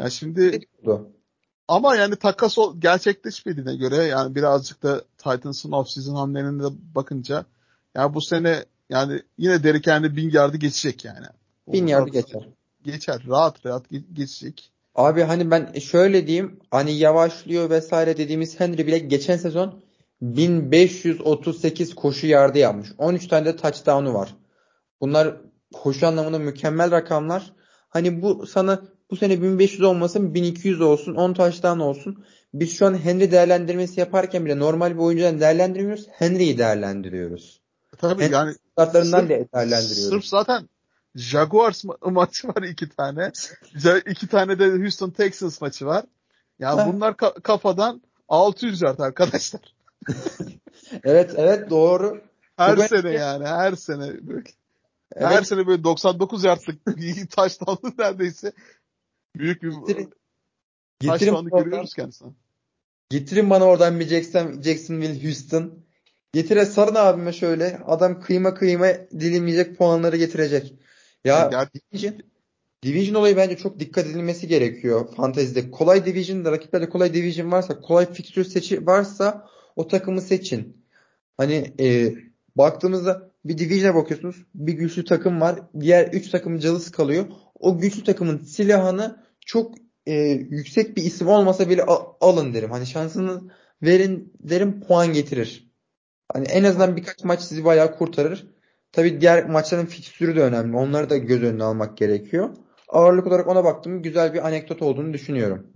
[0.00, 1.08] Yani şimdi dedikodu.
[1.68, 6.62] ama yani takas gerçekleşmediğine göre yani birazcık da Titans'ın off-season hamlelerine
[6.94, 7.44] bakınca
[7.94, 11.26] yani bu sene yani yine Derrick Henry bin yardı geçecek yani.
[11.68, 12.48] Bin yardı geçer.
[12.82, 13.22] Geçer.
[13.28, 14.72] Rahat rahat geçecek.
[14.94, 19.84] Abi hani ben şöyle diyeyim hani yavaşlıyor vesaire dediğimiz Henry bile geçen sezon
[20.20, 22.88] 1538 koşu yardı yapmış.
[22.98, 24.34] 13 tane de touchdown'u var.
[25.00, 25.36] Bunlar
[25.74, 27.52] koşu anlamında mükemmel rakamlar.
[27.88, 32.24] Hani bu sana bu sene 1500 olmasın 1200 olsun 10 touchdown olsun.
[32.54, 36.06] Biz şu an Henry değerlendirmesi yaparken bile normal bir oyuncudan değerlendirmiyoruz.
[36.10, 37.60] Henry'yi değerlendiriyoruz.
[37.98, 40.08] Tabii Henry yani startlarından değerlendiriyoruz.
[40.08, 40.68] Sırf zaten
[41.14, 43.32] Jaguars ma- maçı var iki tane.
[44.06, 46.04] iki tane de Houston Texans maçı var.
[46.58, 49.60] Ya yani bunlar ka- kafadan 600 yard arkadaşlar.
[51.04, 52.22] evet evet doğru.
[52.56, 53.16] Her Çok sene önemli.
[53.20, 54.44] yani her sene böyle.
[55.12, 55.30] Evet.
[55.30, 56.84] Her sene böyle 99 yardlık
[57.30, 58.52] touchdown'lı neredeyse
[59.36, 60.12] büyük bir Getirin,
[61.00, 62.28] touchdown'ı görüyoruz kendisine.
[63.10, 65.87] Getirin bana oradan bir Jackson, Jacksonville Houston.
[66.32, 67.80] Getire sarın abime şöyle.
[67.86, 68.86] Adam kıyma kıyma
[69.20, 70.74] dilimleyecek puanları getirecek.
[71.24, 72.14] Ya yani Division,
[72.82, 75.70] Division olayı bence çok dikkat edilmesi gerekiyor fantezide.
[75.70, 80.84] Kolay Division'da rakiplerde kolay Division varsa kolay fixture seçi varsa o takımı seçin.
[81.36, 82.14] Hani e,
[82.56, 84.36] baktığımızda bir Division'a bakıyorsunuz.
[84.54, 85.60] Bir güçlü takım var.
[85.80, 87.26] Diğer 3 takım cılız kalıyor.
[87.54, 89.74] O güçlü takımın silahını çok
[90.06, 90.14] e,
[90.50, 91.82] yüksek bir isim olmasa bile
[92.20, 92.70] alın derim.
[92.70, 93.50] Hani şansını
[93.82, 95.67] verin derim puan getirir.
[96.32, 98.46] Hani en azından birkaç maç sizi bayağı kurtarır.
[98.92, 100.76] Tabii diğer maçların fikstürü de önemli.
[100.76, 102.50] Onları da göz önüne almak gerekiyor.
[102.88, 105.66] Ağırlık olarak ona baktım güzel bir anekdot olduğunu düşünüyorum.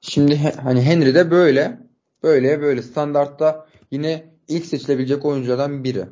[0.00, 1.78] Şimdi hani Henry de böyle.
[2.22, 6.06] Böyle böyle standartta yine ilk seçilebilecek oyunculardan biri.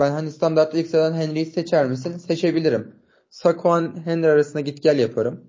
[0.00, 2.18] Ben hani standartta ilk sıradan Henry'yi seçer misin?
[2.18, 2.94] Seçebilirim.
[3.30, 5.44] Saquon Henry arasında git gel yaparım.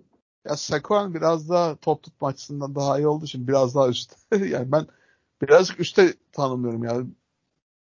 [0.50, 4.16] Ya Saquon biraz daha top tutma açısından daha iyi olduğu için biraz daha üstte.
[4.48, 4.88] yani ben
[5.48, 7.08] birazcık üstte tanımlıyorum yani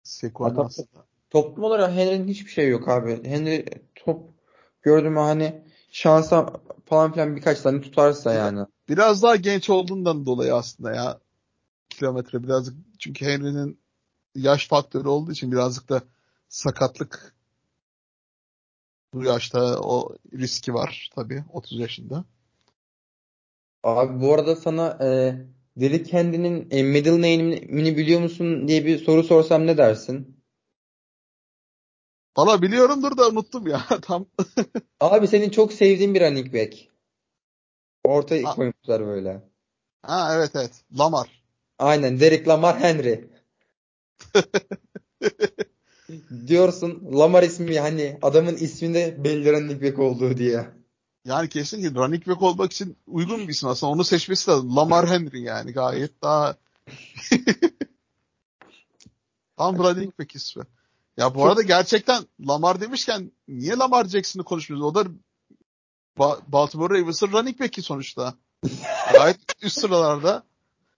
[0.03, 1.05] Saquon aslında.
[1.29, 3.23] Toplum olarak Henry'nin hiçbir şey yok abi.
[3.23, 3.65] Henry
[3.95, 4.29] top
[4.81, 6.53] gördüm hani şansa
[6.85, 8.65] falan filan birkaç tane tutarsa yani.
[8.89, 11.19] Biraz daha genç olduğundan dolayı aslında ya
[11.89, 13.79] kilometre birazcık çünkü Henry'nin
[14.35, 16.01] yaş faktörü olduğu için birazcık da
[16.49, 17.35] sakatlık
[19.13, 22.25] Bu yaşta o riski var tabii 30 yaşında.
[23.83, 25.35] Abi bu arada sana e,
[25.79, 30.37] Derrick Henry'nin e, middle name'ini biliyor musun diye bir soru sorsam ne dersin?
[32.37, 34.25] Valla biliyorumdur da unuttum ya tam.
[34.99, 36.73] Abi senin çok sevdiğin bir running back.
[38.03, 38.55] Ortaya ha.
[38.55, 39.43] koymuşlar böyle.
[40.01, 40.71] Ha evet evet.
[40.99, 41.43] Lamar.
[41.79, 43.29] Aynen Derek Lamar Henry.
[46.47, 50.76] Diyorsun Lamar ismi hani adamın isminde belli running back olduğu diye.
[51.27, 53.91] Yani kesinlikle running back olmak için uygun bir isim aslında.
[53.91, 54.75] Onu seçmesi lazım.
[54.75, 56.55] Lamar Henry yani gayet daha
[59.57, 60.63] tam running back ismi.
[61.17, 61.47] Ya bu Çok...
[61.47, 64.87] arada gerçekten Lamar demişken niye Lamar Jackson'ı konuşmuyoruz?
[64.87, 65.03] O da
[66.17, 68.33] ba- Baltimore Ravens'ın running back'i sonuçta.
[69.13, 70.43] Gayet üst sıralarda.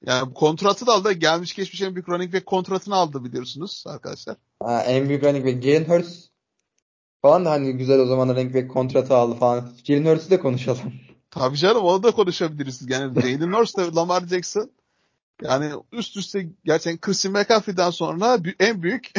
[0.05, 1.11] Yani kontratı da aldı.
[1.11, 4.35] Gelmiş geçmiş en büyük running back kontratını aldı biliyorsunuz arkadaşlar.
[4.63, 5.63] Ha, en büyük running back.
[5.63, 6.28] Jalen Hurts
[7.21, 9.71] falan da hani güzel o zaman running back kontratı aldı falan.
[9.84, 10.93] Jalen Hurts'u da konuşalım.
[11.32, 12.89] Tabii canım onu da konuşabiliriz.
[12.89, 14.71] Yani Jalen Hurts da Lamar Jackson
[15.41, 19.12] yani üst üste gerçekten Christian McCaffrey'den sonra en büyük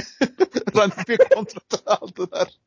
[0.77, 2.49] running back kontratı aldılar.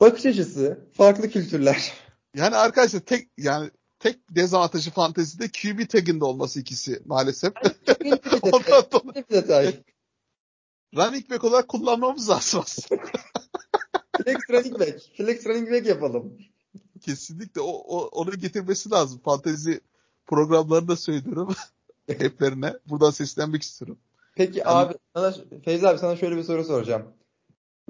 [0.00, 1.92] Bakış açısı, farklı kültürler.
[2.36, 7.52] Yani arkadaşlar tek yani tek dezavantajı fantezide QB taginde olması ikisi maalesef.
[8.42, 9.84] Ondan dolayı.
[10.96, 13.02] Running back olarak kullanmamız lazım aslında.
[14.24, 15.00] Flex running back.
[15.16, 16.38] Flex running back yapalım.
[17.00, 19.20] Kesinlikle o, o onu getirmesi lazım.
[19.24, 19.80] Fantezi
[20.26, 21.54] programlarında söylüyorum.
[22.06, 22.74] Heplerine.
[22.86, 23.98] Buradan seslenmek istiyorum.
[24.36, 27.02] Peki yani, abi sana, Feyzi abi sana şöyle bir soru soracağım.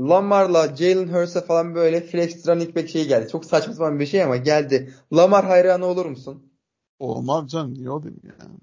[0.00, 3.28] Lamar'la Jalen Hurts'e falan böyle flex running back şey geldi.
[3.32, 4.94] Çok saçma sapan bir şey ama geldi.
[5.12, 6.52] Lamar hayranı olur musun?
[6.98, 7.74] Olmam canım.
[7.74, 8.54] Niye olayım yani?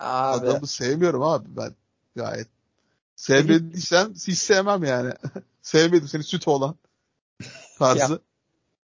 [0.00, 0.46] Abi.
[0.46, 1.74] Adamı sevmiyorum abi ben
[2.16, 2.55] gayet.
[3.16, 5.12] Sevmediysen hiç sevmem yani.
[5.62, 6.76] Sevmedim seni süt olan
[7.78, 8.20] tarzı.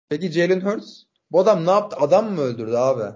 [0.10, 1.04] Peki Jalen Hurts?
[1.32, 1.98] Bu adam ne yaptı?
[2.00, 3.16] Adam mı öldürdü abi?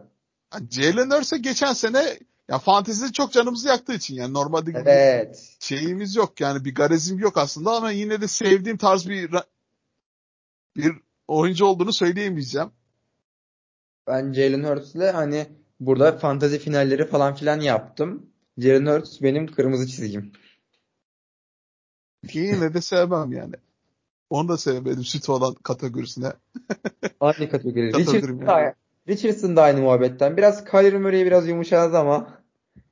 [0.71, 5.55] Jalen Hurts'e geçen sene ya fantezide çok canımızı yaktığı için yani normalde evet.
[5.59, 9.31] şeyimiz yok yani bir garezim yok aslında ama yine de sevdiğim tarz bir
[10.77, 10.93] bir
[11.27, 12.71] oyuncu olduğunu söyleyemeyeceğim.
[14.07, 15.47] Ben Jalen Hurts'le hani
[15.79, 18.29] burada fantazi finalleri falan filan yaptım.
[18.57, 20.31] Jalen Hurts benim kırmızı çizgim.
[22.33, 23.53] Yine de sevmem yani.
[24.29, 26.33] Onu da sevmedim süt olan kategorisine.
[27.19, 27.87] Aynı kategori.
[27.87, 28.75] Richardson, da,
[29.07, 30.37] Richardson da aynı muhabbetten.
[30.37, 32.27] Biraz Kyler Murray biraz yumuşadı ama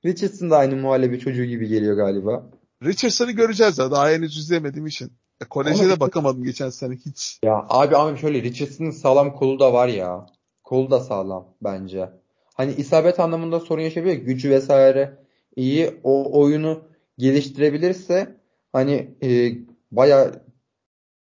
[0.05, 2.49] Richardson da aynı muhallebi çocuğu gibi geliyor galiba.
[2.83, 3.91] Richardson'ı göreceğiz ya.
[3.91, 5.11] Daha henüz izlemediğim için.
[5.41, 7.39] Ya, koleje de bakamadım geçen sene hiç.
[7.43, 10.25] Ya abi ama şöyle Richardson'ın sağlam kolu da var ya.
[10.63, 12.09] Kolu da sağlam bence.
[12.53, 14.15] Hani isabet anlamında sorun yaşayabilir.
[14.15, 15.17] Gücü vesaire
[15.55, 15.99] iyi.
[16.03, 16.81] O oyunu
[17.17, 18.35] geliştirebilirse
[18.73, 19.57] hani e,
[19.91, 20.43] bayağı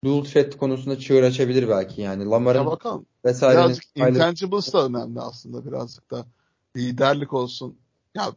[0.03, 2.25] dual threat konusunda çığır açabilir belki yani.
[2.25, 3.05] Lamar'ın ya bakalım.
[3.25, 6.25] Birazcık intangibles da önemli aslında birazcık da.
[6.77, 7.77] Liderlik olsun.
[8.15, 8.31] Ya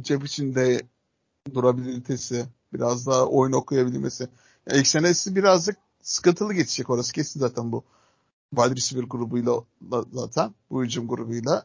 [0.00, 0.82] cep içinde
[1.54, 4.28] durabilitesi, biraz daha oyun okuyabilmesi.
[4.70, 7.84] Ya ilk senesi birazcık sıkıntılı geçecek orası kesin zaten bu.
[8.54, 9.64] Wide receiver grubuyla
[10.12, 11.64] zaten bu hücum grubuyla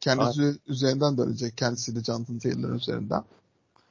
[0.00, 0.58] kendisi Aynen.
[0.66, 1.56] üzerinden dönecek.
[1.56, 3.24] Kendisiyle Jonathan Taylor'ın üzerinden.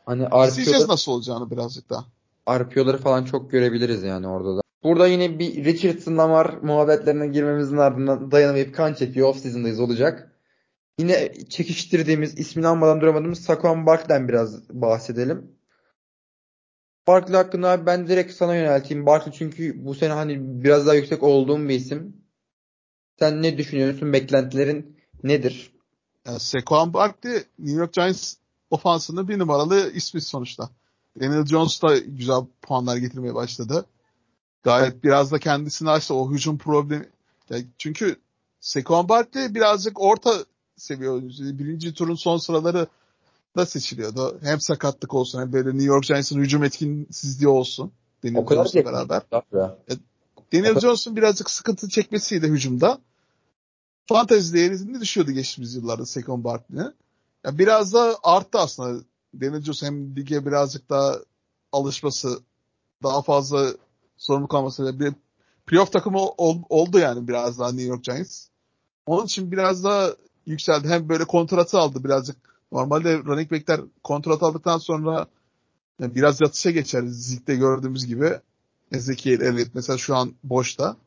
[0.06, 2.06] Hani İzleyeceğiz nasıl olacağını birazcık daha.
[2.50, 4.62] RPO'ları falan çok görebiliriz yani orada da.
[4.84, 9.30] Burada yine bir Richardson Lamar muhabbetlerine girmemizin ardından dayanamayıp kan çekiyor.
[9.30, 10.32] Off season'dayız olacak.
[11.00, 15.52] Yine çekiştirdiğimiz, ismini almadan duramadığımız Saquon Barkley'den biraz bahsedelim.
[17.08, 19.06] Barkley hakkında abi ben direkt sana yönelteyim.
[19.06, 22.18] Barkley çünkü bu sene hani biraz daha yüksek olduğum bir isim.
[23.20, 24.14] Sen ne düşünüyorsun?
[24.14, 25.72] Beklentilerin nedir?
[26.26, 28.36] Yani Saquon Barkley New York Giants
[28.70, 30.70] ofansında bir numaralı ismi sonuçta.
[31.22, 33.86] Daniel Jones da güzel puanlar getirmeye başladı.
[34.64, 37.10] Gayet biraz da kendisini açtı o hücum problemi.
[37.50, 38.20] Yani çünkü
[38.60, 40.46] Saquon Barkley birazcık orta
[40.78, 41.60] seviye oyuncu.
[41.60, 42.88] Birinci turun son sıraları
[43.58, 44.40] da seçiliyordu.
[44.42, 47.92] Hem sakatlık olsun hem böyle New York Giants'ın hücum etkinsizliği olsun.
[48.24, 49.22] Daniel Jones'la beraber.
[49.90, 49.94] E,
[50.54, 53.00] Daniel Jones'un birazcık sıkıntı çekmesiyle hücumda
[54.06, 56.92] fantezi değerinde düşüyordu geçtiğimiz yıllarda Saquon Barkley'ne.
[57.46, 59.04] Yani biraz da arttı aslında.
[59.42, 61.16] Jones hem lige birazcık daha
[61.72, 62.40] alışması,
[63.04, 63.74] daha fazla
[64.18, 65.00] sorumluluk alması.
[65.00, 65.14] Bir
[65.66, 68.48] playoff takımı ol, oldu yani biraz daha New York Giants.
[69.06, 70.10] Onun için biraz daha
[70.46, 70.88] yükseldi.
[70.88, 72.38] Hem böyle kontratı aldı birazcık.
[72.72, 75.28] Normalde running backler kontrat aldıktan sonra
[76.00, 77.04] yani biraz yatışa geçer.
[77.08, 78.40] Zik'te gördüğümüz gibi.
[78.92, 80.98] Ezekiel Elliott mesela şu an boşta.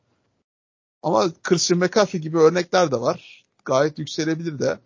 [1.03, 3.45] Ama Christian McCaffrey gibi örnekler de var.
[3.65, 4.79] Gayet yükselebilir de.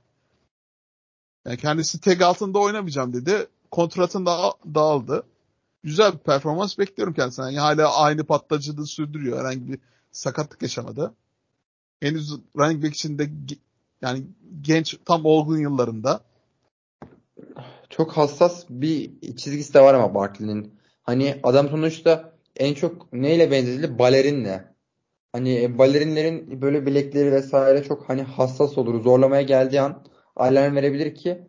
[1.46, 3.48] Yani kendisi tek altında oynamayacağım dedi.
[3.72, 5.24] Kontratını da dağıldı.
[5.84, 7.50] güzel bir performans bekliyorum kendisinden.
[7.50, 9.40] Yani hala aynı patlayıcılığı sürdürüyor.
[9.40, 9.80] Herhangi bir
[10.12, 11.14] sakatlık yaşamadı.
[12.00, 13.30] Henüz running back içinde
[14.02, 14.24] yani
[14.62, 16.22] genç tam olgun yıllarında.
[17.90, 20.74] Çok hassas bir çizgisi de var ama Barkley'nin.
[21.04, 24.00] Hani adam sonuçta en çok neyle benzedi?
[24.00, 24.74] Balerinle.
[25.32, 29.04] Hani balerinlerin böyle bilekleri vesaire çok hani hassas olur.
[29.04, 30.04] Zorlamaya geldiği an
[30.36, 31.48] alarm verebilir ki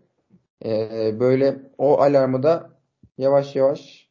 [0.64, 0.70] e,
[1.20, 2.70] böyle o alarmı da
[3.18, 4.08] yavaş yavaş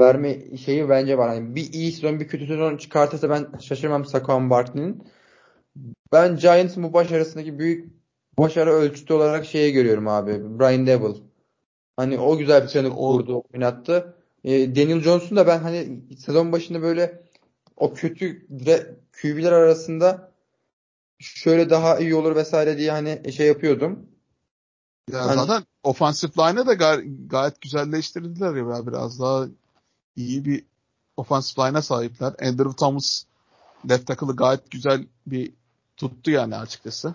[0.00, 1.28] verme şeyi bence var.
[1.28, 5.08] Hani bir iyi sezon bir kötü sezon çıkartırsa ben şaşırmam Saquon Barkley'nin.
[6.12, 7.92] Ben Giants'ın bu başarısındaki büyük
[8.38, 10.58] başarı ölçütü olarak şeyi görüyorum abi.
[10.58, 11.14] Brian Devil.
[11.96, 14.14] Hani o güzel bir planı kurdu, oynattı.
[14.44, 17.22] E, Daniel Jones'un da ben hani sezon başında böyle
[17.76, 18.46] o kötü
[19.22, 20.27] QB'ler arasında
[21.18, 24.06] şöyle daha iyi olur vesaire diye hani şey yapıyordum.
[25.12, 29.46] Ya hani, zaten offensive line'ı da gay- gayet güzelleştirdiler ya biraz daha
[30.16, 30.64] iyi bir
[31.16, 32.34] offensive line'a sahipler.
[32.42, 33.24] Andrew Thomas
[33.90, 35.52] left tackle'ı gayet güzel bir
[35.96, 37.14] tuttu yani açıkçası.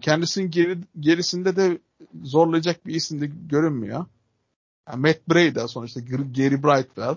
[0.00, 1.78] Kendisinin geri, gerisinde de
[2.22, 4.06] zorlayacak bir isim de görünmüyor.
[4.88, 7.16] Yani Matt Breda sonuçta Gary Brightwell.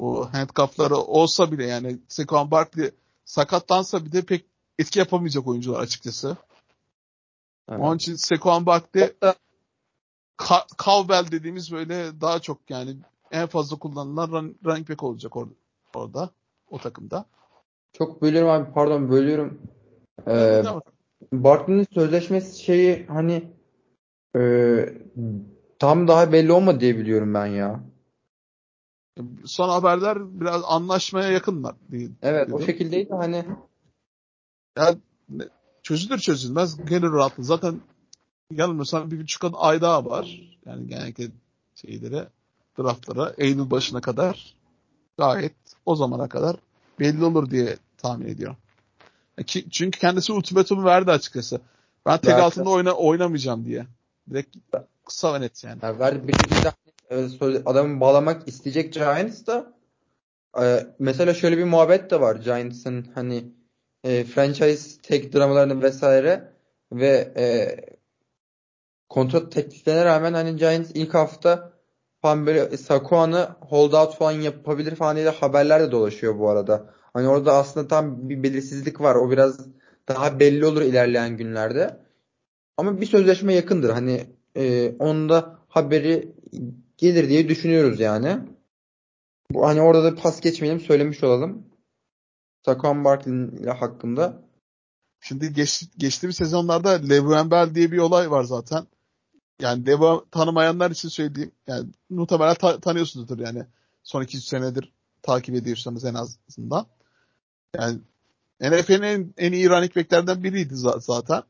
[0.00, 2.90] O handcuffları olsa bile yani Saquon Barkley
[3.24, 4.44] sakatlansa bir de pek
[4.80, 6.36] etki yapamayacak oyuncular açıkçası.
[7.68, 7.80] Evet.
[7.80, 9.12] Onun için Barkley
[10.38, 12.96] Ka- Cowbell dediğimiz böyle daha çok yani
[13.30, 15.54] en fazla kullanılan run, running back olacak orada,
[15.94, 16.30] orada
[16.70, 17.24] o takımda.
[17.92, 19.62] Çok bölüyorum abi pardon bölüyorum.
[20.28, 20.62] Ee,
[21.32, 23.52] Barkley'nin sözleşmesi şeyi hani
[24.36, 24.40] e,
[25.78, 27.80] tam daha belli olmadı diye biliyorum ben ya.
[29.44, 31.74] Son haberler biraz anlaşmaya yakınlar.
[31.90, 32.56] Diye, evet dedim.
[32.56, 33.44] o şekildeydi hani.
[34.80, 34.94] Ya
[35.82, 37.44] çözülür çözülmez gelir rahatlı.
[37.44, 37.80] Zaten
[38.50, 40.40] yanılmıyorsam bir buçuk ay daha var.
[40.66, 41.24] Yani genellikle
[41.74, 42.28] şeylere
[42.78, 44.54] draftlara Eylül başına kadar
[45.18, 45.54] gayet
[45.86, 46.56] o zamana kadar
[47.00, 48.56] belli olur diye tahmin ediyorum.
[49.46, 51.60] Çünkü kendisi ultimatumu verdi açıkçası.
[52.06, 52.44] Ben tek Zaten.
[52.44, 53.86] altında oyna, oynamayacağım diye.
[54.30, 54.56] Direkt
[55.06, 55.78] kısa ve net yani.
[55.82, 56.72] yani verdi bir şekilde
[57.10, 59.72] e, adamı bağlamak isteyecek Giants da
[60.62, 63.44] e, mesela şöyle bir muhabbet de var Giants'ın hani
[64.04, 66.52] e, franchise tek dramalarını vesaire
[66.92, 67.76] ve e,
[69.08, 71.72] kontrat tekliflerine rağmen hani Giants ilk hafta
[72.22, 76.94] falan böyle Saquon'u holdout falan yapabilir falan diye de haberler de dolaşıyor bu arada.
[77.12, 79.14] Hani orada aslında tam bir belirsizlik var.
[79.14, 79.66] O biraz
[80.08, 82.00] daha belli olur ilerleyen günlerde.
[82.76, 83.90] Ama bir sözleşme yakındır.
[83.90, 86.32] Hani e, onda haberi
[86.98, 88.38] gelir diye düşünüyoruz yani.
[89.50, 91.69] Bu hani orada da pas geçmeyelim söylemiş olalım.
[92.64, 94.42] Saquon Barkley hakkında.
[95.20, 98.86] Şimdi geç, geçtiğimiz sezonlarda Le'Veon Bell diye bir olay var zaten.
[99.60, 101.52] Yani Deva tanımayanlar için söyleyeyim.
[101.66, 103.66] Yani muhtemelen ta- tanıyorsunuzdur yani.
[104.02, 104.92] Son iki senedir
[105.22, 106.86] takip ediyorsanız en azından.
[107.76, 107.98] Yani
[108.60, 111.42] NFL'in en, en iyi running backlerden biriydi zaten.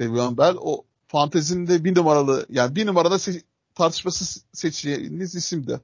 [0.00, 0.54] Le'Veon Bell.
[0.60, 3.42] O fantezinde bir numaralı yani bir numarada se-
[3.74, 5.80] tartışmasız seçeceğiniz isimdi.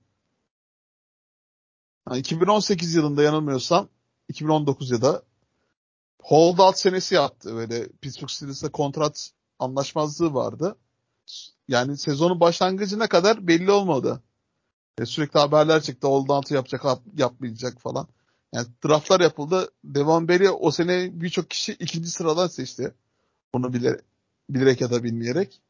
[2.10, 3.88] Yani 2018 yılında yanılmıyorsam
[4.28, 5.22] 2019 ya da
[6.22, 7.54] holdout senesi yaptı.
[7.54, 10.76] Böyle Pittsburgh Steelers'la kontrat anlaşmazlığı vardı.
[11.68, 14.22] Yani sezonun başlangıcına kadar belli olmadı.
[14.98, 16.08] E, sürekli haberler çıktı.
[16.08, 16.84] Holdout'u yapacak,
[17.16, 18.08] yapmayacak falan.
[18.52, 19.70] Yani draftlar yapıldı.
[19.84, 22.94] Devon Berry o sene birçok kişi ikinci sıradan seçti.
[23.54, 24.00] Bunu bilerek,
[24.50, 25.60] bilerek ya da bilmeyerek.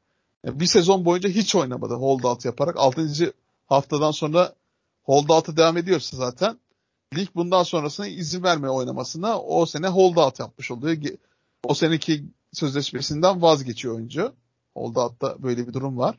[0.45, 2.77] Yani bir sezon boyunca hiç oynamadı holdout yaparak.
[2.77, 3.33] Altıncı
[3.67, 4.55] haftadan sonra
[5.03, 6.59] holdout'a devam ediyorsa zaten
[7.17, 10.97] lig bundan sonrasına izin vermeye oynamasına o sene holdout yapmış oluyor.
[11.65, 14.33] O seneki sözleşmesinden vazgeçiyor oyuncu.
[14.75, 16.19] Holdout'ta böyle bir durum var.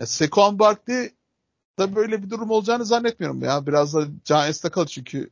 [0.00, 1.10] E, Saquon Barkley
[1.78, 3.66] da böyle bir durum olacağını zannetmiyorum ya.
[3.66, 5.30] Biraz da Giants'ta kal çünkü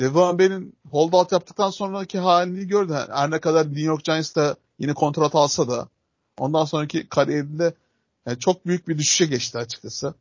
[0.00, 2.92] Devon Bell'in holdout yaptıktan sonraki halini gördü.
[2.92, 5.88] Yani her ne kadar New York Giants'ta yine kontrat alsa da
[6.38, 7.74] ondan sonraki kariyerinde
[8.26, 10.14] yani çok büyük bir düşüşe geçti açıkçası.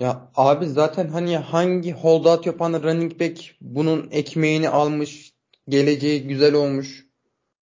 [0.00, 5.32] Ya abi zaten hani hangi holdout yapan running back bunun ekmeğini almış,
[5.68, 7.06] geleceği güzel olmuş.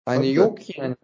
[0.06, 0.96] Hani Tabii yok yani.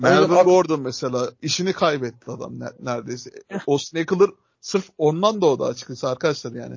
[0.00, 3.30] Melvin Öyle, Gordon mesela işini kaybetti adam neredeyse.
[3.66, 4.30] Austin Eckler
[4.60, 6.76] sırf ondan doğdu açıkçası arkadaşlar yani.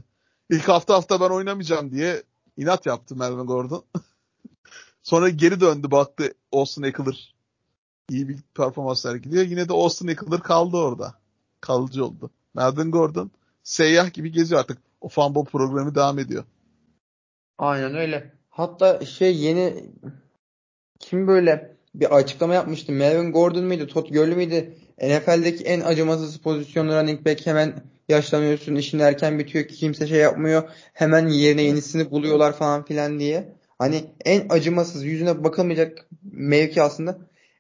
[0.50, 2.24] İlk hafta hafta ben oynamayacağım diye
[2.58, 3.84] inat yaptı Melvin Gordon.
[5.04, 7.36] Sonra geri döndü baktı Austin Eckler
[8.10, 9.46] iyi bir performans sergiliyor.
[9.46, 11.14] Yine de Austin Eckler kaldı orada.
[11.62, 12.30] Kalıcı oldu.
[12.54, 13.32] Melvin Gordon
[13.66, 14.78] seyyah gibi geziyor artık.
[15.02, 16.44] O fumble programı devam ediyor.
[17.58, 18.32] Aynen öyle.
[18.50, 19.90] Hatta şey yeni
[21.00, 22.92] kim böyle bir açıklama yapmıştı.
[22.92, 23.88] Melvin Gordon muydu?
[23.88, 24.78] Todd Gurley miydi?
[25.02, 30.70] NFL'deki en acımasız pozisyonlu running back hemen yaşlanıyorsun, işin erken bitiyor ki kimse şey yapmıyor.
[30.94, 33.56] Hemen yerine yenisini buluyorlar falan filan diye.
[33.80, 37.18] Hani en acımasız yüzüne bakılmayacak mevki aslında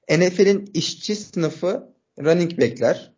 [0.10, 1.90] NFL'in işçi sınıfı
[2.20, 3.15] running back'ler.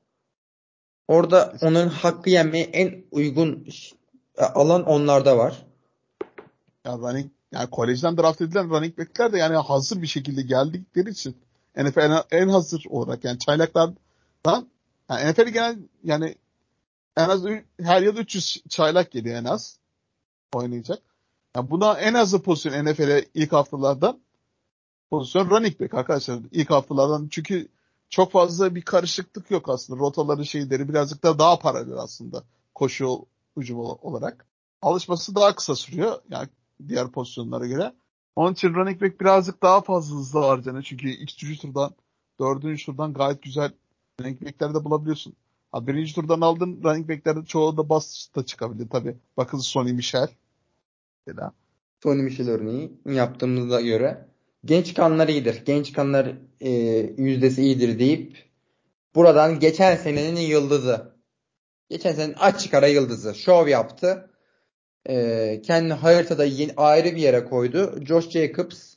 [1.07, 3.67] Orada onların hakkı yenmeye en uygun
[4.37, 5.65] alan onlarda var.
[6.85, 11.37] Ya running yani kolejden draft edilen running back'ler de yani hazır bir şekilde geldikleri için
[11.77, 14.67] NFL en hazır olarak yani çaylaklardan
[15.09, 16.35] yani NFL genel yani
[17.17, 17.45] en az
[17.81, 19.79] her yıl 300 çaylak geliyor en az
[20.53, 20.99] oynayacak.
[21.55, 24.19] Yani buna en azı pozisyon NFL'e ilk haftalardan
[25.09, 27.67] pozisyon running back arkadaşlar ilk haftalardan çünkü
[28.09, 29.99] çok fazla bir karışıklık yok aslında.
[29.99, 32.43] Rotaları şeyleri birazcık da daha paralel aslında
[32.75, 33.25] koşu
[33.57, 34.45] hücum olarak.
[34.81, 36.49] Alışması daha kısa sürüyor yani
[36.87, 37.93] diğer pozisyonlara göre.
[38.35, 40.83] Onun için running back birazcık daha fazla hızlı harcanıyor.
[40.83, 41.95] Çünkü ilk üçüncü turdan,
[42.39, 43.71] dördüncü turdan gayet güzel
[44.21, 45.33] running back'ler de bulabiliyorsun.
[45.71, 49.17] Ha, birinci turdan aldın running back'lerin çoğu da basta çıkabilir tabi.
[49.37, 50.27] Bakın Sonny Michel.
[51.27, 51.51] Mesela.
[52.03, 54.27] Sonny Michel örneği yaptığımızda göre
[54.68, 55.61] genç kanlar iyidir.
[55.65, 56.70] Genç kanlar e,
[57.18, 58.38] yüzdesi iyidir deyip
[59.15, 61.18] buradan geçen senenin yıldızı.
[61.89, 63.36] Geçen senenin açık ara yıldızı.
[63.36, 64.30] Şov yaptı.
[65.09, 68.05] E, kendi haritada yeni, ayrı bir yere koydu.
[68.07, 68.93] Josh Jacobs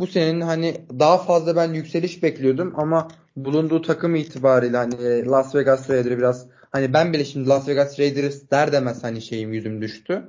[0.00, 5.90] bu senenin hani daha fazla ben yükseliş bekliyordum ama bulunduğu takım itibariyle hani Las Vegas
[5.90, 10.22] Raiders biraz hani ben bile şimdi Las Vegas Raiders der demez hani şeyim yüzüm düştü.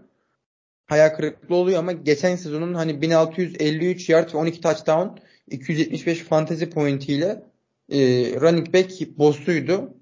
[0.86, 5.08] Hayal kırıklığı oluyor ama geçen sezonun hani 1653 yard ve 12 touchdown
[5.48, 7.44] 275 fantasy point ile
[7.90, 7.98] e,
[8.42, 9.94] running back boss'uydu.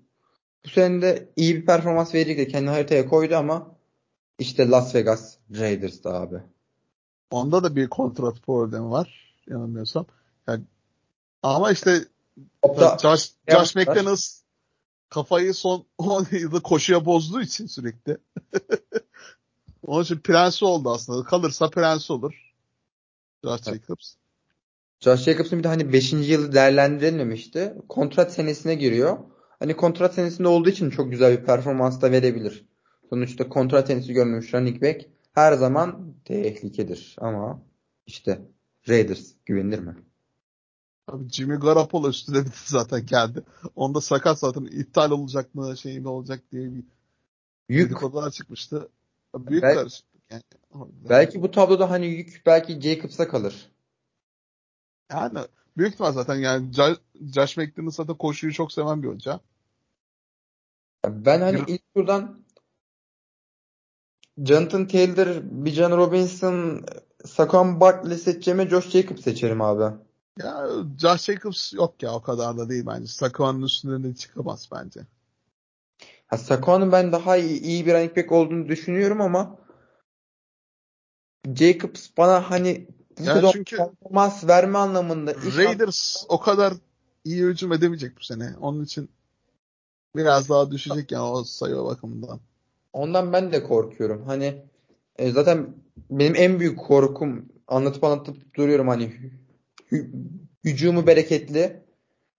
[0.66, 2.48] Bu sene de iyi bir performans verecekti.
[2.48, 3.76] Kendi haritaya koydu ama
[4.40, 6.38] işte Las Vegas Raiders'da abi.
[7.32, 10.06] Onda da bir kontrat problemi var yanılmıyorsam.
[10.48, 10.64] Yani,
[11.44, 12.00] ama işte
[12.62, 14.42] Hatta, Josh, Josh McDaniels
[15.10, 18.18] kafayı son 10 yılda koşuya bozduğu için sürekli.
[19.84, 21.24] Onun için prensi oldu aslında.
[21.24, 22.54] Kalırsa prensi olur.
[23.44, 23.64] Josh.
[23.64, 24.14] Jacobs.
[25.00, 26.14] Josh Jacobs'ın bir de hani 5.
[26.14, 27.74] yılı değerlendirilmemişti.
[27.90, 29.18] Kontrat senesine giriyor.
[29.60, 32.66] Hani kontrat senesinde olduğu için çok güzel bir performans da verebilir.
[33.10, 37.16] Sonuçta kontrat senesi görmemiş running back her zaman tehlikedir.
[37.20, 37.62] Ama
[38.06, 38.42] işte
[38.90, 39.96] Raiders güvenilir mi?
[41.08, 43.44] Abi Jimmy Garoppolo üstüne bitti zaten geldi.
[43.76, 46.84] Onda sakat zaten iptal olacak mı şey mi olacak diye bir
[47.70, 47.98] Yük.
[47.98, 48.90] konular çıkmıştı.
[49.36, 50.44] Büyük belki, karışıklık yani.
[51.10, 53.72] Belki bu tabloda hani yük belki Jacobs'a kalır.
[55.12, 55.40] Yani
[55.78, 56.74] büyük ihtimal zaten yani
[57.36, 59.40] Josh McDaniels zaten koşuyu çok seven bir hoca.
[61.08, 61.74] Ben hani bir...
[61.74, 62.44] ilk turdan
[64.38, 66.86] Jonathan Taylor, Bijan Robinson,
[67.26, 69.96] Saquon Barkley seçeceğime Josh Jacobs seçerim abi.
[70.40, 70.68] Ya
[71.00, 73.08] Josh Jacobs yok ya o kadar da değil bence.
[73.08, 75.00] Saquon'un üstünde de çıkamaz bence.
[76.34, 79.58] Ha, Saquon'un ben daha iyi, iyi bir running back olduğunu düşünüyorum ama
[81.56, 82.88] Jacobs bana hani
[83.20, 86.74] bu yani çünkü performans verme anlamında Raiders o kadar
[87.24, 88.56] iyi hücum edemeyecek bu sene.
[88.62, 89.10] Onun için
[90.16, 92.40] biraz daha düşecek yani o sayı bakımından.
[92.94, 94.24] Ondan ben de korkuyorum.
[94.26, 94.66] Hani
[95.16, 95.76] e, zaten
[96.10, 99.14] benim en büyük korkum anlatıp anlatıp duruyorum hani
[99.92, 100.12] hü,
[100.64, 101.84] hücumu bereketli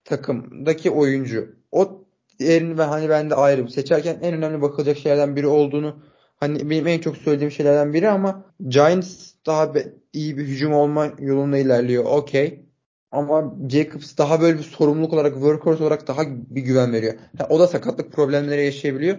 [0.04, 1.56] takımdaki oyuncu.
[1.72, 2.03] O
[2.38, 5.96] diğerini ve hani ben de ayrı seçerken en önemli bakılacak şeylerden biri olduğunu
[6.36, 11.12] hani benim en çok söylediğim şeylerden biri ama Giants daha be, iyi bir hücum olma
[11.18, 12.04] yolunda ilerliyor.
[12.04, 12.64] Okey.
[13.12, 17.14] Ama Jacobs daha böyle bir sorumluluk olarak, workhorse olarak daha bir güven veriyor.
[17.38, 19.18] Yani o da sakatlık problemleri yaşayabiliyor.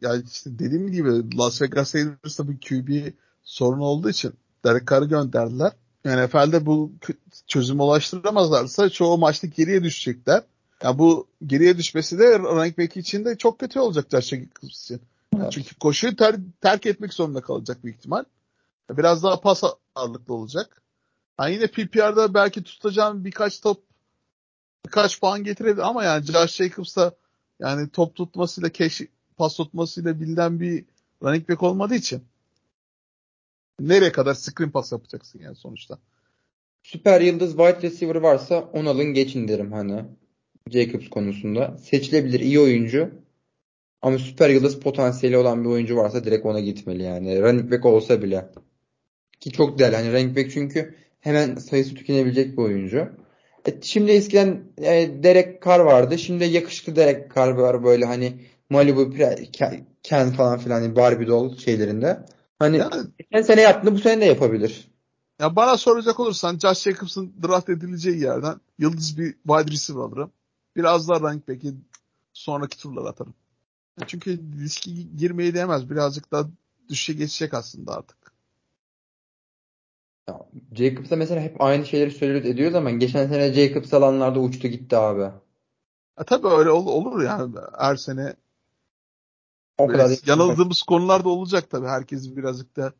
[0.00, 4.32] Ya işte dediğim gibi Las Vegas Raiders'ta bir QB sorun olduğu için
[4.64, 5.72] Derek Carr'ı gönderdiler.
[6.04, 6.92] NFL'de bu
[7.46, 10.42] çözüm ulaştıramazlarsa çoğu maçta geriye düşecekler.
[10.82, 15.00] Ya bu geriye düşmesi de running back için de çok kötü olacak Josh Jacobs için.
[15.36, 15.52] Evet.
[15.52, 18.24] Çünkü koşuyu ter, terk etmek zorunda kalacak büyük ihtimal.
[18.90, 19.62] Biraz daha pas
[19.94, 20.82] ağırlıklı olacak.
[21.40, 23.82] Yani yine PPR'da belki tutacağım birkaç top
[24.86, 27.14] birkaç puan getirebilir ama yani Josh Jacobs da
[27.60, 29.02] yani top tutmasıyla keş,
[29.36, 30.84] pas tutmasıyla bilinen bir
[31.22, 32.22] running back olmadığı için
[33.80, 35.98] nereye kadar screen pas yapacaksın yani sonuçta.
[36.82, 40.04] Süper yıldız wide receiver varsa onu alın geçin derim hani.
[40.72, 41.76] Jacobs konusunda.
[41.78, 43.10] Seçilebilir iyi oyuncu.
[44.02, 47.42] Ama süper yıldız potansiyeli olan bir oyuncu varsa direkt ona gitmeli yani.
[47.42, 48.48] Running back olsa bile.
[49.40, 49.96] Ki çok değerli.
[49.96, 53.08] Hani running back çünkü hemen sayısı tükenebilecek bir oyuncu.
[53.66, 56.18] E, şimdi eskiden e, Derek Carr vardı.
[56.18, 58.32] Şimdi yakışıklı Derek Carr var böyle hani
[58.70, 59.14] Malibu,
[60.02, 62.18] Ken falan filan hani Barbie doll şeylerinde.
[62.58, 64.88] Hani yani, geçen sene yaptığını bu sene de yapabilir.
[65.40, 70.32] Ya bana soracak olursan Josh Jacobs'ın draft edileceği yerden yıldız bir wide receiver alırım.
[70.78, 71.74] Biraz daha running back'i
[72.32, 73.34] sonraki turlara atarım.
[74.06, 75.90] Çünkü riski girmeyi değmez.
[75.90, 76.48] Birazcık daha
[76.88, 78.32] düşüşe geçecek aslında artık.
[80.28, 84.96] Ya, Jacobs'a mesela hep aynı şeyleri söylüyoruz ediyoruz ama geçen sene Jacobs alanlarda uçtu gitti
[84.96, 85.32] abi.
[86.20, 88.34] E tabii öyle ol, olur yani her sene.
[89.78, 91.86] O kadar yanıldığımız konular da olacak tabii.
[91.86, 92.92] Herkes birazcık da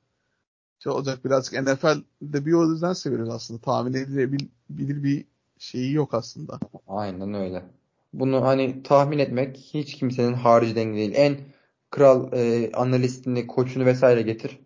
[0.78, 3.60] şey olacak birazcık NFL'de bir o yüzden seviyoruz aslında.
[3.60, 5.24] Tahmin edilebilir bir
[5.58, 6.58] şeyi yok aslında.
[6.86, 7.62] Aynen öyle.
[8.12, 11.12] Bunu hani tahmin etmek hiç kimsenin harici dengi değil.
[11.14, 11.38] En
[11.90, 14.58] kral e, analistini, koçunu vesaire getir.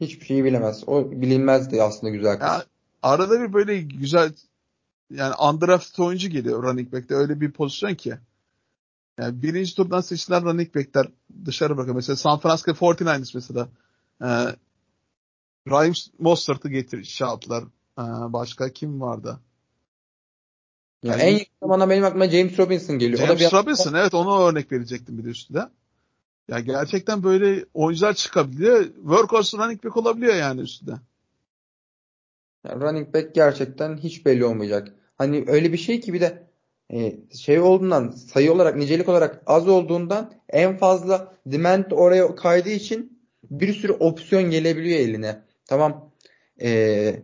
[0.00, 0.84] Hiçbir şeyi bilemez.
[0.86, 2.48] O bilinmezdi aslında güzel kız.
[2.48, 2.64] Ya,
[3.02, 4.32] arada bir böyle güzel
[5.10, 7.14] yani undrafted oyuncu geliyor running back'te.
[7.14, 8.14] Öyle bir pozisyon ki.
[9.18, 11.06] Yani birinci turdan seçilen running back'ler
[11.44, 11.96] dışarı bırakıyor.
[11.96, 13.68] Mesela San Francisco 49ers mesela.
[14.22, 14.56] Ee,
[15.68, 17.64] Ryan Mostert'ı getir şey yaptılar.
[17.98, 19.40] Ee, başka kim vardı?
[21.02, 23.18] Ya yani, en yakın zamanda benim aklıma James Robinson geliyor.
[23.18, 25.68] James bir Robinson evet onu örnek verecektim bir de üstüne.
[26.48, 28.84] Ya gerçekten böyle oyuncular çıkabiliyor.
[28.84, 30.92] Workhorse running back olabiliyor yani üstünde.
[32.68, 34.94] Yani running back gerçekten hiç belli olmayacak.
[35.18, 36.46] Hani öyle bir şey ki bir de
[36.92, 43.22] e, şey olduğundan sayı olarak nicelik olarak az olduğundan en fazla demand oraya kaydığı için
[43.50, 45.42] bir sürü opsiyon gelebiliyor eline.
[45.64, 46.10] Tamam
[46.62, 47.22] e,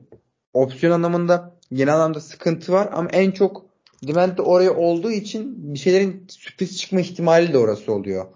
[0.54, 3.67] opsiyon anlamında genel anlamda sıkıntı var ama en çok
[4.06, 8.26] demand de oraya olduğu için bir şeylerin sürpriz çıkma ihtimali de orası oluyor.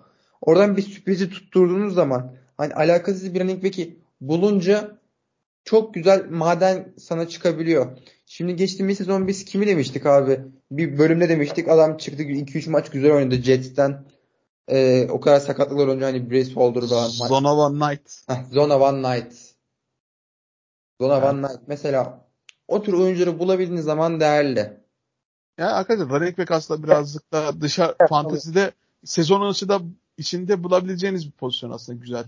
[0.41, 4.99] Oradan bir sürprizi tutturduğunuz zaman hani alakasız bir running back'i bulunca
[5.65, 7.99] çok güzel maden sana çıkabiliyor.
[8.27, 10.41] Şimdi geçtiğimiz sezon biz kimi demiştik abi?
[10.71, 14.05] Bir bölümde demiştik adam çıktı 2-3 maç güzel oynadı Jets'ten.
[14.69, 17.09] Ee, o kadar sakatlıklar olunca hani Brace Holder'da.
[17.09, 18.11] Zona One Night.
[18.29, 19.35] Heh, Zona One Night.
[21.01, 21.25] Zona evet.
[21.25, 21.61] One Night.
[21.67, 22.29] Mesela
[22.69, 24.82] o tür oyuncuları bulabildiğiniz zaman değerli.
[25.59, 28.73] Ya arkadaşlar running back aslında birazcık da dışarı fantezide
[29.05, 29.79] sezon içinde,
[30.19, 32.25] içinde bulabileceğiniz bir pozisyon aslında güzel.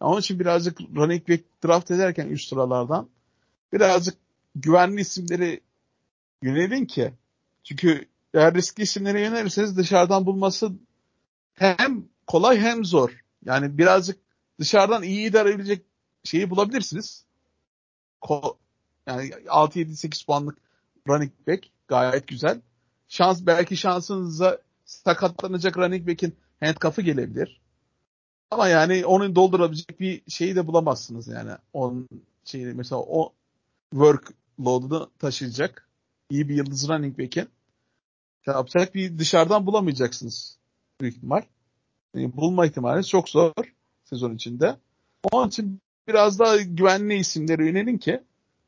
[0.00, 3.08] Onun için birazcık running back draft ederken üst sıralardan
[3.72, 4.14] birazcık
[4.54, 5.60] güvenli isimleri
[6.42, 7.12] yönelin ki.
[7.64, 10.72] Çünkü eğer riskli isimlere yönelirseniz dışarıdan bulması
[11.54, 13.24] hem kolay hem zor.
[13.44, 14.18] Yani birazcık
[14.60, 15.82] dışarıdan iyi idare edebilecek
[16.24, 17.24] şeyi bulabilirsiniz.
[18.20, 18.58] Ko
[19.06, 20.58] yani 6-7-8 puanlık
[21.08, 22.60] running back gayet güzel.
[23.08, 27.60] Şans belki şansınıza sakatlanacak running back'in handcuff'ı gelebilir.
[28.50, 31.50] Ama yani onun doldurabilecek bir şeyi de bulamazsınız yani.
[31.72, 32.08] Onun
[32.44, 33.32] şeyini mesela o
[33.90, 35.88] workload'unu taşıyacak
[36.30, 37.48] iyi bir yıldız running back'in
[38.44, 40.58] şey yapacak bir dışarıdan bulamayacaksınız
[41.00, 41.42] büyük ihtimal.
[42.14, 43.52] Yani bulma ihtimali çok zor
[44.04, 44.76] sezon içinde.
[45.32, 48.22] Onun için biraz daha güvenli isimlere yönelin ki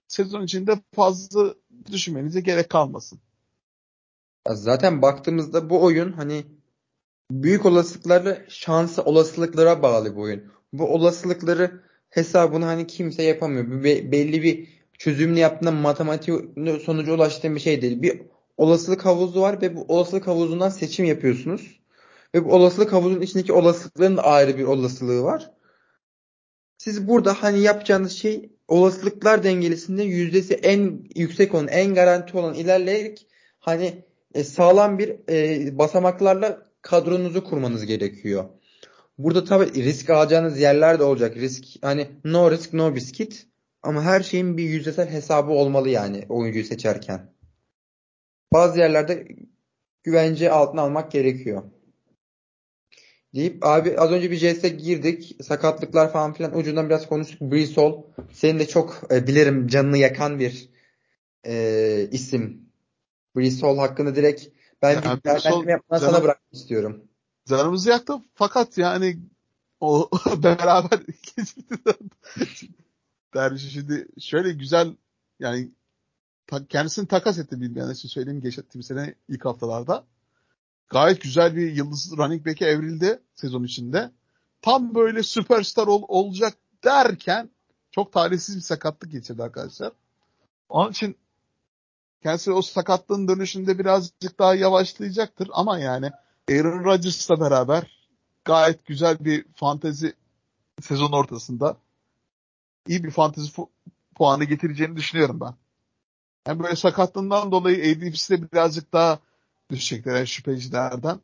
[0.09, 1.55] sezon içinde fazla
[1.93, 3.21] düşünmenize gerek kalmasın.
[4.51, 6.45] Zaten baktığımızda bu oyun hani
[7.31, 10.53] büyük olasılıklarla şansı olasılıklara bağlı bu oyun.
[10.73, 13.85] Bu olasılıkları hesabını hani kimse yapamıyor.
[13.85, 16.35] Be- belli bir çözümünü yaptığında matematik
[16.85, 18.03] sonucu ulaştığın bir şey değil.
[18.03, 18.23] Bir
[18.57, 21.81] olasılık havuzu var ve bu olasılık havuzundan seçim yapıyorsunuz.
[22.35, 25.51] Ve bu olasılık havuzunun içindeki olasılıkların da ayrı bir olasılığı var.
[26.79, 33.27] Siz burada hani yapacağınız şey olasılıklar dengelisinde yüzdesi en yüksek olan, en garanti olan ilerleyerek
[33.59, 34.05] hani
[34.35, 38.45] e, sağlam bir e, basamaklarla kadronuzu kurmanız gerekiyor.
[39.19, 41.37] Burada tabii risk alacağınız yerler de olacak.
[41.37, 43.47] Risk hani no risk no biscuit
[43.83, 47.33] ama her şeyin bir yüzdesel hesabı olmalı yani oyuncuyu seçerken.
[48.53, 49.29] Bazı yerlerde
[50.03, 51.63] güvence altına almak gerekiyor.
[53.39, 55.37] Deyip abi az önce bir JS'e girdik.
[55.43, 57.41] Sakatlıklar falan filan ucundan biraz konuştuk.
[57.41, 57.75] Brees
[58.33, 60.69] Senin de çok e, bilirim canını yakan bir
[61.47, 62.71] e, isim.
[63.37, 64.47] Brees hakkında direkt
[64.83, 67.05] ben yani bir değerlendirme yapmadan sana bırakmak istiyorum.
[67.49, 69.19] Canımızı yaktı fakat yani
[69.81, 70.11] o
[70.43, 71.01] beraber
[73.35, 74.97] Derviş şimdi şöyle güzel
[75.39, 75.71] yani
[76.69, 80.05] kendisini takas etti bilmeyen için söyleyeyim geçtiğim sene ilk haftalarda.
[80.89, 84.11] Gayet güzel bir yıldız running back'e evrildi sezon içinde.
[84.63, 87.51] Tam böyle süperstar ol, olacak derken
[87.91, 89.93] çok talihsiz bir sakatlık geçirdi arkadaşlar.
[90.69, 91.17] Onun için
[92.23, 96.11] kendisi o sakatlığın dönüşünde birazcık daha yavaşlayacaktır ama yani
[96.51, 98.09] Aaron Rodgers'la beraber
[98.45, 100.15] gayet güzel bir fantezi
[100.81, 101.77] sezon ortasında
[102.87, 103.53] iyi bir fantezi
[104.15, 105.55] puanı getireceğini düşünüyorum ben.
[106.45, 109.19] Hem böyle sakatlığından dolayı ADP'si de birazcık daha
[109.71, 111.21] düşecekler şüphecilerden.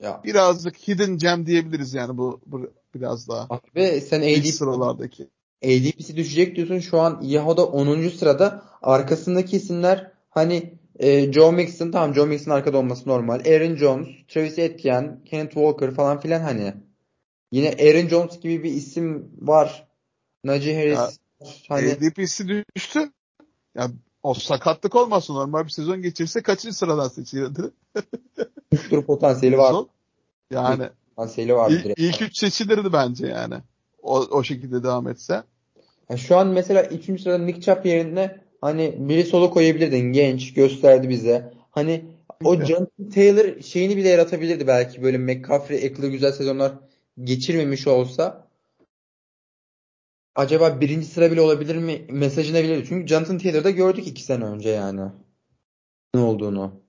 [0.00, 0.20] Ya.
[0.24, 3.48] Birazcık hidden gem diyebiliriz yani bu, bu biraz daha.
[3.74, 5.28] Ve sen ADP sıralardaki.
[5.64, 6.78] ADP'si düşecek diyorsun.
[6.78, 8.08] Şu an Yahoo'da 10.
[8.08, 8.64] sırada.
[8.82, 13.40] Arkasındaki isimler hani e, Joe Mixon tamam Joe Mixon arkada olması normal.
[13.46, 16.74] Aaron Jones, Travis Etienne, Kenneth Walker falan filan hani.
[17.52, 19.88] Yine Aaron Jones gibi bir isim var.
[20.44, 21.18] Najee Harris.
[21.40, 21.92] Ya, hani...
[21.92, 23.12] ADP'si düştü.
[23.74, 23.90] Ya
[24.22, 27.62] o sakatlık olmasın normal bir sezon geçirse kaçıncı sıradan seçilirdi?
[28.90, 29.74] Tur potansiyeli var.
[30.50, 31.70] Yani potansiyeli var.
[31.70, 33.54] İlk, ilk üç seçilirdi bence yani.
[34.02, 35.42] O, o şekilde devam etse.
[36.10, 37.22] Yani şu an mesela 3.
[37.22, 40.12] sırada Nick Chubb yerine hani biri solo koyabilirdin.
[40.12, 41.52] Genç gösterdi bize.
[41.70, 42.04] Hani
[42.44, 46.72] o Jonathan Taylor şeyini bile yaratabilirdi belki böyle McCaffrey, Eckler güzel sezonlar
[47.24, 48.46] geçirmemiş olsa
[50.34, 52.86] acaba birinci sıra bile olabilir mi mesajını bilirdi.
[52.88, 55.10] Çünkü Jonathan Taylor'da gördük iki sene önce yani
[56.14, 56.82] ne olduğunu.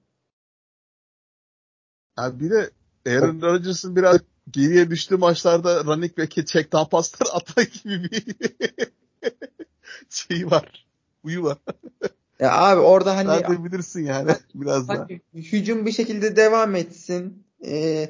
[2.17, 2.69] Yani bir de
[3.07, 4.17] Aaron Rodgers'ın biraz
[4.51, 8.35] geriye düştüğü maçlarda running back'e check down paslar atma gibi bir
[10.09, 10.85] şey var.
[11.23, 11.57] Uyu var.
[12.39, 14.89] Ya abi orada hani Sen de bilirsin yani biraz.
[14.89, 17.43] Hani hücum bir şekilde devam etsin.
[17.65, 18.09] E,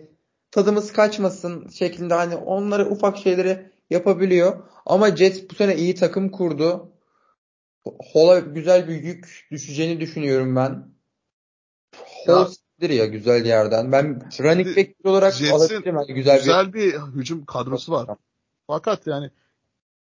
[0.52, 4.64] tadımız kaçmasın şeklinde hani onları ufak şeyleri yapabiliyor.
[4.86, 6.92] Ama Jets bu sene iyi takım kurdu.
[8.14, 10.94] Hall'a güzel bir yük düşeceğini düşünüyorum ben.
[12.28, 12.48] Hall
[12.82, 12.94] ya.
[12.94, 13.92] ya güzel yerden.
[13.92, 15.96] Ben Şimdi running back olarak alabilirim.
[15.96, 18.18] Yani güzel, güzel bir, bir hücum kadrosu var.
[18.68, 19.30] Fakat yani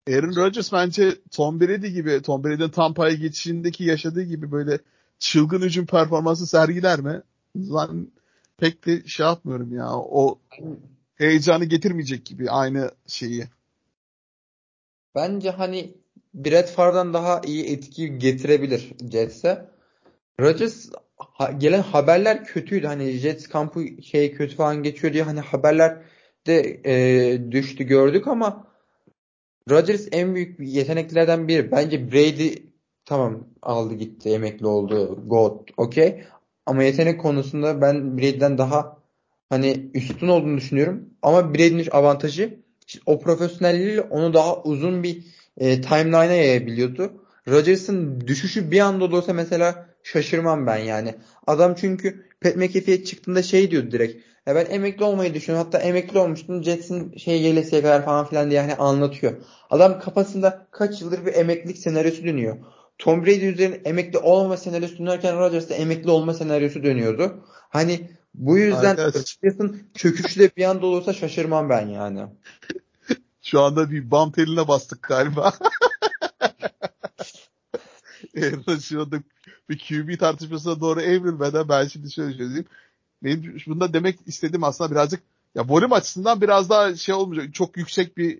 [0.09, 4.79] Aaron Rodgers bence Tom Brady gibi, Tom Brady'nin Tampa'ya geçişindeki yaşadığı gibi böyle
[5.19, 7.21] çılgın hücum performansı sergiler mi?
[7.55, 8.07] Ben
[8.57, 9.89] pek de şey yapmıyorum ya.
[9.93, 10.39] O
[11.15, 13.47] heyecanı getirmeyecek gibi aynı şeyi.
[15.15, 15.93] Bence hani
[16.33, 19.69] Brett Favre'dan daha iyi etki getirebilir Jets'e.
[20.39, 22.87] Rodgers ha, gelen haberler kötüydü.
[22.87, 26.01] Hani Jets kampı şey kötü falan geçiyor diye hani haberler
[26.47, 28.67] de e, düştü gördük ama
[29.69, 31.71] Rodgers en büyük yeteneklerden biri.
[31.71, 32.55] Bence Brady
[33.05, 36.23] tamam aldı gitti emekli oldu God okey.
[36.65, 38.97] Ama yetenek konusunda ben Brady'den daha
[39.49, 41.09] hani üstün olduğunu düşünüyorum.
[41.21, 42.58] Ama Brady'nin avantajı
[43.05, 45.23] o profesyonelliğiyle onu daha uzun bir
[45.57, 47.11] e, timeline'a yayabiliyordu.
[47.47, 51.15] Rodgers'ın düşüşü bir anda olursa mesela şaşırmam ben yani.
[51.47, 54.23] Adam çünkü Pat McAfee'ye çıktığında şey diyordu direkt.
[54.45, 55.65] Ya ben emekli olmayı düşünüyorum.
[55.65, 56.63] Hatta emekli olmuştum.
[56.63, 59.33] Jets'in şey gelesiye kadar falan filan diye hani anlatıyor.
[59.69, 62.57] Adam kafasında kaç yıldır bir emeklilik senaryosu dönüyor.
[62.97, 67.45] Tom Brady üzerine emekli olma senaryosu dönerken Rodgers'ta emekli olma senaryosu dönüyordu.
[67.69, 72.25] Hani bu yüzden Rodgers'ın çöküşü de bir anda olursa şaşırmam ben yani.
[73.41, 75.53] Şu anda bir bam teline bastık galiba.
[78.81, 79.17] şu anda
[79.69, 82.65] bir QB tartışmasına doğru evrilmeden ben şimdi şöyle söyleyeyim.
[83.23, 85.23] Benim bunda demek istediğim aslında birazcık
[85.55, 87.53] ya volüm açısından biraz daha şey olmayacak.
[87.53, 88.39] Çok yüksek bir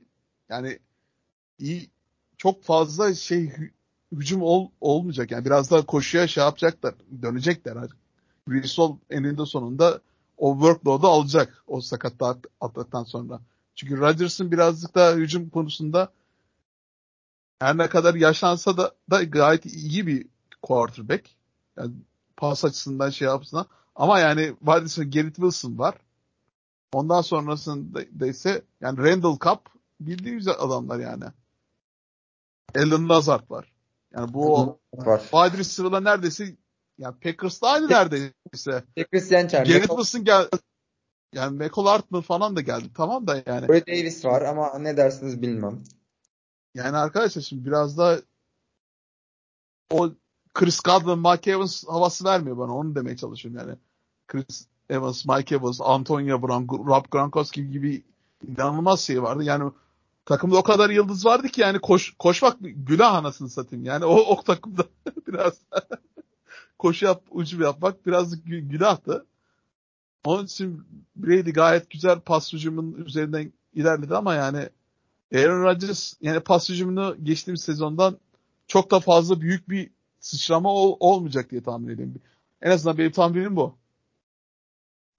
[0.50, 0.80] yani
[1.60, 1.90] iyi
[2.38, 3.52] çok fazla şey
[4.12, 5.32] hücum ol, olmayacak.
[5.32, 6.96] Yani biraz daha koşuya şey yapacaklar.
[7.22, 7.78] Dönecekler.
[8.50, 10.02] Bristol eninde sonunda
[10.38, 13.40] o workload'u alacak o sakatlığı atlattıktan sonra.
[13.76, 16.12] Çünkü Rodgers'ın birazcık daha hücum konusunda
[17.60, 20.28] her ne kadar yaşlansa da, da gayet iyi bir
[20.62, 21.30] quarterback.
[21.78, 21.92] Yani
[22.38, 23.66] pas açısından şey yapsın.
[23.96, 25.96] Ama yani vadisinde Garrett Wilson var.
[26.94, 29.60] Ondan sonrasında ise yani Randall Cup
[30.00, 31.24] bildiğimiz adamlar yani.
[32.76, 33.74] Alan Lazard var.
[34.14, 35.20] Yani bu var.
[35.20, 36.56] wide receiver'la neredeyse
[37.00, 38.84] yani Packers'la aynı neredeyse.
[38.98, 39.66] Packers Yençer.
[39.66, 40.48] Garrett Wilson gel
[41.34, 42.86] yani Michael Hartman falan da geldi.
[42.94, 43.68] Tamam da yani.
[43.68, 45.84] Corey Davis var ama ne dersiniz bilmem.
[46.76, 48.22] Yani arkadaşlar şimdi biraz da
[49.92, 50.12] o
[50.54, 52.76] Chris Godwin, Mike Evans havası vermiyor bana.
[52.76, 53.78] Onu demeye çalışıyorum yani.
[54.28, 58.04] Chris Evans, Mike Evans, Antonio Brown, Rob Gronkowski gibi
[58.48, 59.44] inanılmaz şey vardı.
[59.44, 59.72] Yani
[60.26, 63.86] takımda o kadar yıldız vardı ki yani koş, koşmak günah anasını satayım.
[63.86, 64.84] Yani o, o takımda
[65.28, 65.54] biraz
[66.80, 69.26] koşu yap, ucu yapmak biraz günahtı.
[70.26, 70.84] Onun için
[71.16, 74.70] Brady gayet güzel pas hücumunun üzerinden ilerledi ama yani
[75.36, 78.18] Aaron Rodgers yani pas hücumunu geçtiğimiz sezondan
[78.68, 82.16] çok da fazla büyük bir sıçrama ol, olmayacak diye tahmin ediyorum.
[82.62, 83.76] En azından benim tahminim bu.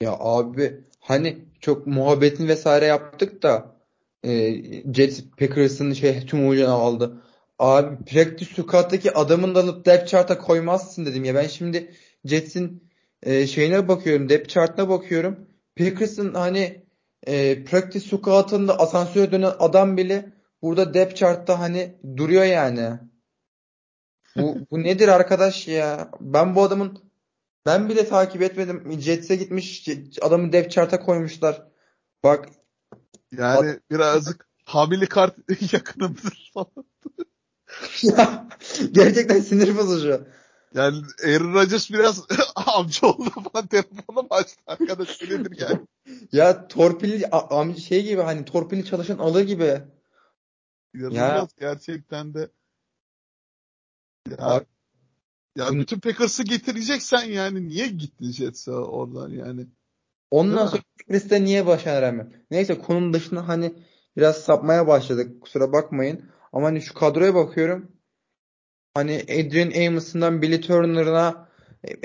[0.01, 3.77] Ya abi hani çok muhabbetin vesaire yaptık da
[4.25, 4.55] e,
[4.95, 7.23] Jets Packers'ın şey tüm oyuncularını aldı.
[7.61, 11.35] Abi practice squad'daki adamın da alıp depth chart'a koymazsın dedim ya.
[11.35, 11.95] Ben şimdi
[12.25, 12.91] Jets'in
[13.23, 15.49] e, şeyine bakıyorum, depth chart'ına bakıyorum.
[15.77, 16.85] Packers'ın hani
[17.27, 20.33] e, practice squad'ında asansöre dönen adam bile
[20.63, 22.99] burada depth chart'ta hani duruyor yani.
[24.37, 26.11] Bu, bu nedir arkadaş ya?
[26.21, 26.99] Ben bu adamın
[27.67, 29.01] ben bile takip etmedim.
[29.01, 29.89] Jets'e gitmiş
[30.21, 31.67] adamı depth chart'a koymuşlar.
[32.25, 32.49] Bak
[33.33, 35.37] yani birazcık hamili kart
[35.73, 36.90] yakınımdır falan.
[38.03, 38.49] ya
[38.93, 40.27] gerçekten sinir bozucu.
[40.75, 42.25] Yani Aaron Rodgers biraz
[42.55, 45.87] amca oldu falan telefonu açtı arkadaş nedir yani.
[46.33, 49.83] ya torpilli amca şey gibi hani torpilli çalışan alır gibi.
[50.95, 51.71] İnanılmaz ya.
[51.71, 52.51] gerçekten de.
[54.31, 54.65] Ya, Abi,
[55.57, 59.67] ya bütün Packers'ı getireceksen yani niye gittin Jets'e oradan yani?
[60.31, 62.29] Ondan sonra Packers'te niye başaramam?
[62.51, 63.75] Neyse konunun dışında hani
[64.17, 65.43] biraz sapmaya başladık.
[65.43, 66.31] Kusura bakmayın.
[66.53, 67.93] Ama hani şu kadroya bakıyorum.
[68.95, 71.49] Hani Adrian Amos'ından Billy Turner'ına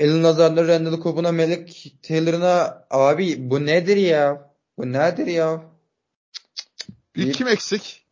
[0.00, 4.52] Alan Lazard'la Randall Cobb'una Melek Taylor'ına abi bu nedir ya?
[4.78, 5.64] Bu nedir ya?
[7.16, 8.06] Bir kim eksik?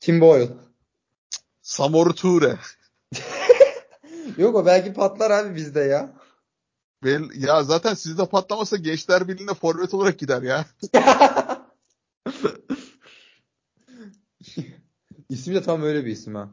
[0.00, 0.48] Tim Boyle.
[1.62, 2.58] Samoru Ture.
[4.38, 6.12] Yok o belki patlar abi bizde ya.
[7.04, 10.64] Ben, ya zaten sizde patlamasa Gençler Birliği'ne forvet olarak gider ya.
[15.28, 16.50] İsmi de tam öyle bir isim ha.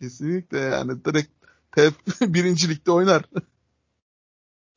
[0.00, 1.30] Kesinlikle yani direkt
[1.72, 3.24] TEF birincilikte oynar.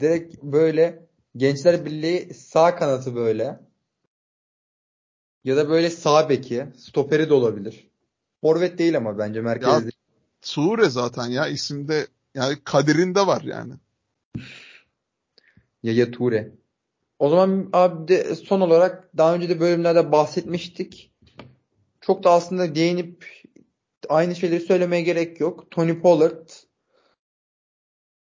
[0.01, 1.05] Direkt böyle
[1.37, 3.59] Gençler Birliği sağ kanatı böyle.
[5.43, 6.67] Ya da böyle sağ beki.
[6.77, 7.87] Stoperi de olabilir.
[8.41, 9.85] Forvet değil ama bence merkezde.
[9.85, 9.91] Ya,
[10.41, 13.73] Sure zaten ya isimde yani kaderinde var yani.
[15.83, 16.51] Yaya Ture.
[17.19, 21.11] O zaman abi de son olarak daha önce de bölümlerde bahsetmiştik.
[22.07, 23.25] Çok da aslında değinip
[24.09, 25.71] aynı şeyleri söylemeye gerek yok.
[25.71, 26.49] Tony Pollard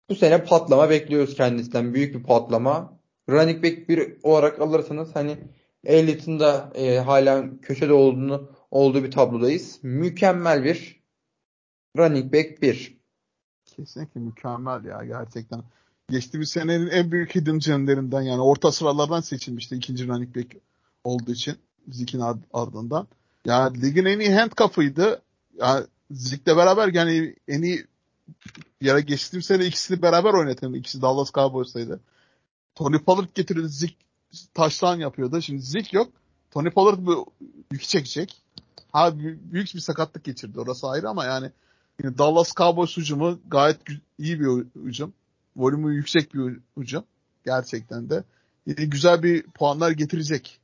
[0.10, 1.94] bu sene patlama bekliyoruz kendisinden.
[1.94, 3.00] Büyük bir patlama.
[3.30, 5.38] Running back bir olarak alırsanız hani
[5.84, 9.80] Elliott'ın da e, hala köşede olduğunu olduğu bir tablodayız.
[9.84, 11.04] Mükemmel bir
[11.98, 13.00] running back bir.
[13.66, 15.64] Kesinlikle mükemmel ya gerçekten.
[16.10, 20.56] Geçtiğimiz senenin en büyük hidden gemlerinden yani orta sıralardan seçilmişti ikinci running back
[21.04, 21.56] olduğu için
[21.88, 22.22] Zik'in
[22.54, 23.08] ardından.
[23.46, 25.22] Yani ligin en iyi handcuff'ıydı.
[25.58, 27.86] Yani Zik'le beraber yani en iyi
[28.82, 32.00] yere geçtiğim sene ikisini beraber oynatan ikisi Dallas Cowboys'taydı.
[32.76, 33.98] Tony Pollard getirdi Zik
[34.54, 35.42] taştan yapıyordu.
[35.42, 36.14] Şimdi Zik yok.
[36.52, 37.26] Tony Pollard bu
[37.72, 38.42] yükü çekecek.
[38.92, 40.60] Ha büyük bir sakatlık geçirdi.
[40.60, 41.52] Orası ayrı ama yani
[42.04, 43.78] Dallas Cowboys hücumu gayet
[44.18, 45.14] iyi bir hücum.
[45.56, 47.04] Volümü yüksek bir hücum.
[47.46, 48.24] Gerçekten de.
[48.66, 50.60] Güzel bir puanlar getirecek.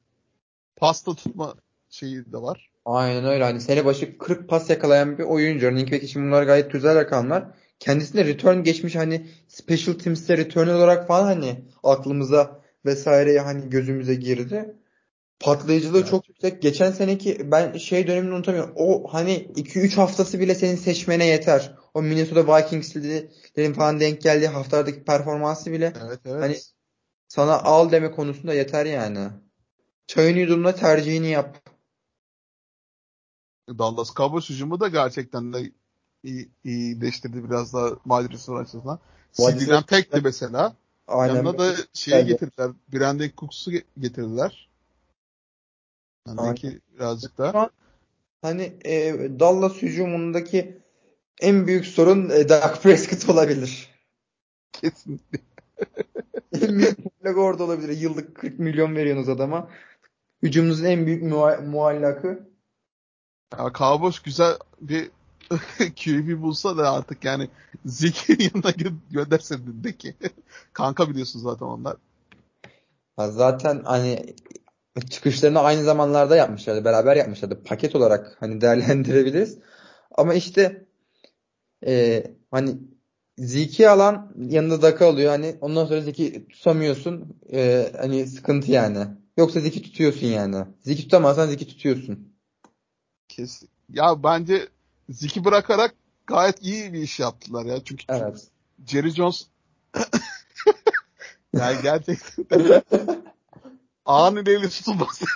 [0.76, 1.56] Pasta tutma
[1.96, 2.70] şeyi de var.
[2.86, 3.44] Aynen öyle.
[3.44, 5.68] Hani sene başı 40 pas yakalayan bir oyuncu.
[5.68, 7.46] Running back için bunlar gayet güzel rakamlar.
[7.80, 14.76] Kendisinde return geçmiş hani special teams'te return olarak falan hani aklımıza vesaire hani gözümüze girdi.
[15.40, 16.08] Patlayıcılığı evet.
[16.08, 16.62] çok yüksek.
[16.62, 18.74] Geçen seneki ben şey dönemini unutamıyorum.
[18.76, 21.76] O hani 2-3 haftası bile senin seçmene yeter.
[21.94, 26.42] O Minnesota Vikings'lerin falan denk geldiği haftalardaki performansı bile evet, evet.
[26.42, 26.58] hani
[27.28, 29.28] sana al deme konusunda yeter yani.
[30.08, 31.75] Çayın yudumla tercihini yap.
[33.70, 35.72] Dallas Cowboys hücumu da gerçekten de
[36.24, 37.90] iyi, iyileştirdi biraz daha
[38.30, 39.00] receiver açısından.
[39.34, 40.76] CD'den tekti mesela.
[41.08, 41.36] Aynen.
[41.36, 42.28] Yanına da şeyi evet.
[42.28, 42.72] getirdiler.
[42.94, 44.70] Brandon Cooks'u getirdiler.
[46.28, 47.70] Yani ki birazcık daha.
[48.42, 50.82] Hani e, Dallas hücumundaki
[51.42, 53.90] en büyük sorun e, Dak Prescott olabilir.
[54.72, 55.40] Kesinlikle.
[56.62, 57.98] en büyük orada olabilir.
[57.98, 59.70] Yıllık 40 milyon veriyorsunuz adama.
[60.44, 61.24] Hücumunuzun en büyük
[61.64, 62.55] muallakı.
[63.52, 65.12] Ya Cowboys güzel bir
[65.96, 67.50] QB bulsa da artık yani
[67.86, 70.16] Zeke'nin yanına gö gönderse de ki.
[70.74, 71.98] Kanka biliyorsun zaten onlar.
[73.20, 74.36] Ya zaten hani
[75.10, 76.86] çıkışlarını aynı zamanlarda yapmışlardı.
[76.86, 77.64] Beraber yapmışlardı.
[77.64, 79.58] Paket olarak hani değerlendirebiliriz.
[80.12, 80.86] Ama işte
[81.88, 82.78] e, hani
[83.38, 85.32] Zeki alan yanında Daka alıyor.
[85.32, 87.38] Hani ondan sonra Zeki tutamıyorsun.
[87.54, 89.08] E, hani sıkıntı yani.
[89.38, 90.66] Yoksa Zeki tutuyorsun yani.
[90.82, 92.35] Zeki tutamazsan Zeki tutuyorsun.
[93.28, 93.70] Kesin.
[93.90, 94.70] Ya bence
[95.10, 95.96] Zeki bırakarak
[96.28, 97.84] gayet iyi bir iş yaptılar ya.
[97.84, 98.48] Çünkü evet.
[98.86, 99.48] Jerry Jones
[101.54, 102.84] yani gerçekten
[104.06, 105.22] ağanın eli tutulmaz.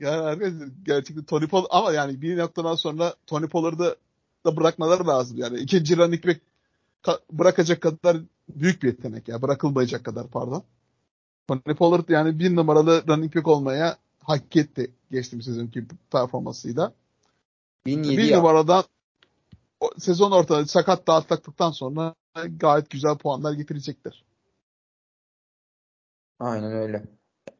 [0.00, 3.96] yani arkadaşlar gerçekten Tony Pollard ama yani bir noktadan sonra Tony Pollard'ı
[4.44, 5.38] da bırakmaları lazım.
[5.38, 6.40] Yani ikinci running back
[7.32, 8.16] bırakacak kadar
[8.48, 9.42] büyük bir yetenek ya.
[9.42, 10.64] Bırakılmayacak kadar pardon.
[11.48, 16.92] Tony Pollard yani bir numaralı running back olmaya hak etti geçtiğimiz sezonki performansıyla.
[17.86, 18.84] 1007 bir numaradan
[19.98, 22.14] sezon ortada sakat dağıttıktan sonra
[22.48, 24.24] gayet güzel puanlar getirecekler.
[26.38, 27.04] Aynen öyle.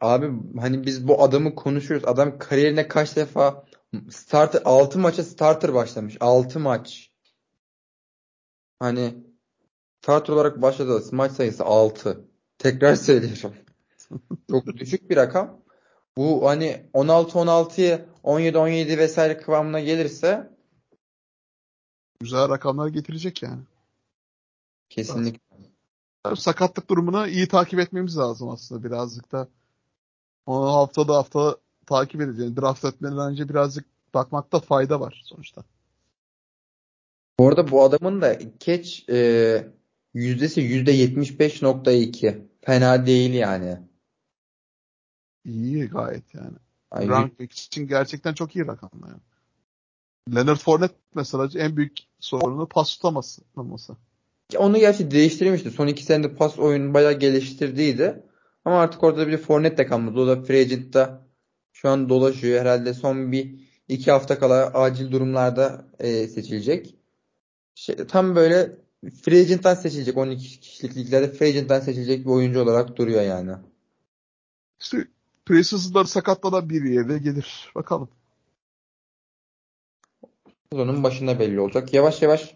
[0.01, 2.09] Abi hani biz bu adamı konuşuyoruz.
[2.09, 3.65] Adam kariyerine kaç defa
[4.11, 6.17] starter 6 maça starter başlamış.
[6.21, 7.11] 6 maç.
[8.79, 9.15] Hani
[10.03, 11.05] starter olarak başladı.
[11.13, 12.25] Maç sayısı 6.
[12.59, 13.55] Tekrar söylüyorum.
[14.51, 15.63] Çok düşük bir rakam.
[16.17, 20.51] Bu hani 16-16'yı 17-17 vesaire kıvamına gelirse
[22.21, 23.63] güzel rakamlar getirecek yani.
[24.89, 25.41] Kesinlikle.
[26.37, 29.49] Sakatlık durumunu iyi takip etmemiz lazım aslında birazcık da.
[30.47, 32.57] Onu haftada hafta takip edeceğiz.
[32.57, 33.85] Draft etmeden önce birazcık
[34.15, 35.65] bakmakta fayda var sonuçta.
[37.39, 39.67] Bu arada bu adamın da catch e,
[40.15, 42.43] yüzdesi %75.2.
[42.61, 43.79] Fena değil yani.
[45.47, 46.57] İyi gayet yani.
[46.91, 49.21] Ay, back için gerçekten çok iyi rakamlar yani.
[50.35, 53.43] Leonard Fournette mesela en büyük sorunu pas tutaması.
[54.57, 55.71] Onu gerçi değiştirmişti.
[55.71, 58.23] Son iki senede pas oyunu bayağı geliştirdiydi.
[58.65, 60.21] Ama artık orada bir Fournette de kalmadı.
[60.21, 61.27] O da free agent'ta
[61.73, 62.61] şu an dolaşıyor.
[62.61, 63.55] Herhalde son bir
[63.89, 66.95] iki hafta kala acil durumlarda e, seçilecek.
[67.75, 68.77] Şey, tam böyle
[69.23, 70.17] free agent'tan seçilecek.
[70.17, 73.53] 12 kişilik liglerde free agent'tan seçilecek bir oyuncu olarak duruyor yani.
[74.81, 75.07] İşte
[75.47, 77.73] preseason'lar sakatlanan bir yere gelir.
[77.75, 78.09] Bakalım.
[80.73, 81.95] Sezonun başında belli olacak.
[81.95, 82.55] Yavaş yavaş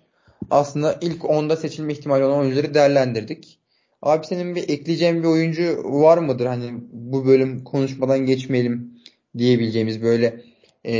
[0.51, 3.59] aslında ilk 10'da seçilme ihtimali olan oyuncuları değerlendirdik.
[4.03, 6.47] Abi senin bir ekleyeceğin bir oyuncu var mıdır?
[6.47, 9.01] Hani bu bölüm konuşmadan geçmeyelim
[9.39, 10.45] diyebileceğimiz böyle
[10.87, 10.93] e,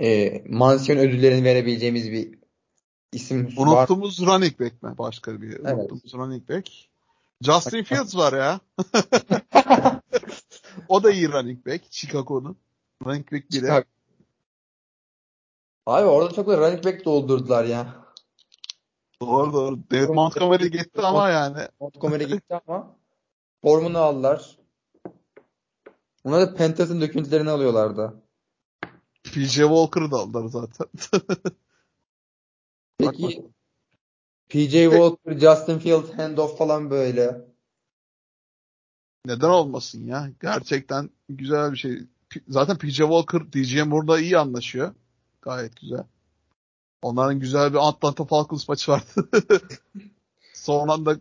[0.00, 2.38] e, mansiyon ödüllerini verebileceğimiz bir
[3.12, 4.34] isim Unuttuğumuz var.
[4.34, 4.98] running back mi?
[4.98, 5.78] Başka bir evet.
[5.78, 6.70] unuttuğumuz running back.
[7.44, 8.60] Justin Fields var ya.
[10.88, 11.84] o da iyi running back.
[11.90, 12.56] Chicago'nun.
[13.06, 13.44] Running back.
[13.52, 13.84] Chicago.
[15.86, 18.04] Abi orada çok da running back doldurdular ya.
[19.20, 19.78] Doğru doğru.
[19.90, 21.68] David Montgomery gitti ama yani.
[21.80, 22.96] Montgomery gitti ama
[23.62, 24.58] formunu aldılar.
[26.24, 28.22] Ona da Panthers'ın döküntülerini alıyorlardı.
[29.24, 30.86] PJ Walker'ı da aldılar zaten.
[32.98, 33.53] Peki
[34.48, 37.40] PJ Walker, Justin Fields handoff falan böyle.
[39.26, 40.30] Neden olmasın ya?
[40.42, 41.98] Gerçekten güzel bir şey.
[42.48, 44.94] Zaten PJ Walker DJ Moore'da iyi anlaşıyor.
[45.42, 46.04] Gayet güzel.
[47.02, 49.28] Onların güzel bir Atlanta Falcons maçı vardı.
[50.54, 51.16] Son anda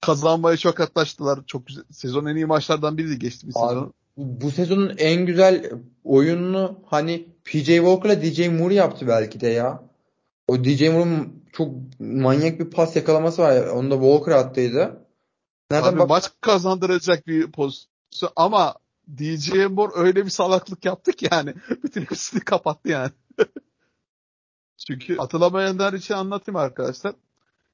[0.00, 1.40] kazanmaya çok yaklaştılar.
[1.46, 1.84] Çok güzel.
[1.90, 3.92] Sezon en iyi maçlardan biriydi geçtiğimiz sezon.
[4.16, 5.70] Bu sezonun en güzel
[6.04, 9.82] oyununu hani PJ Walker'la DJ Moore yaptı belki de ya.
[10.48, 13.66] O DJ Moore'un çok manyak bir pas yakalaması var.
[13.66, 15.06] Onu da Walker attıydı.
[15.70, 18.74] Nereden Abi bak- maç kazandıracak bir pozisyon ama
[19.18, 21.54] DJ Moore öyle bir salaklık yaptı ki yani.
[21.84, 23.10] Bütün hepsini kapattı yani.
[24.86, 27.14] Çünkü hatırlamayanlar için anlatayım arkadaşlar.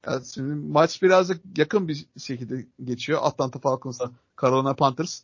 [0.05, 3.19] Yani şimdi maç birazcık yakın bir şekilde geçiyor.
[3.23, 4.11] Atlanta Falcons'a
[4.41, 5.21] Carolina Panthers.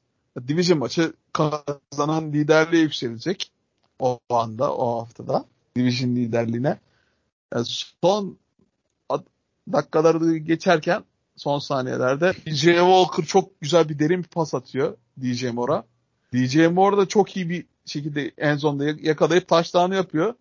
[0.47, 3.51] Division maçı kazanan liderliğe yükselecek.
[3.99, 5.45] O anda, o haftada.
[5.75, 6.79] Division liderliğine.
[7.53, 7.65] Yani
[8.01, 8.37] son
[9.73, 11.03] dakikaları geçerken
[11.35, 15.83] son saniyelerde DJ Walker çok güzel bir derin bir pas atıyor DJ Moore'a.
[16.33, 20.33] DJ Moore da çok iyi bir şekilde en zonda yakalayıp taştanı yapıyor.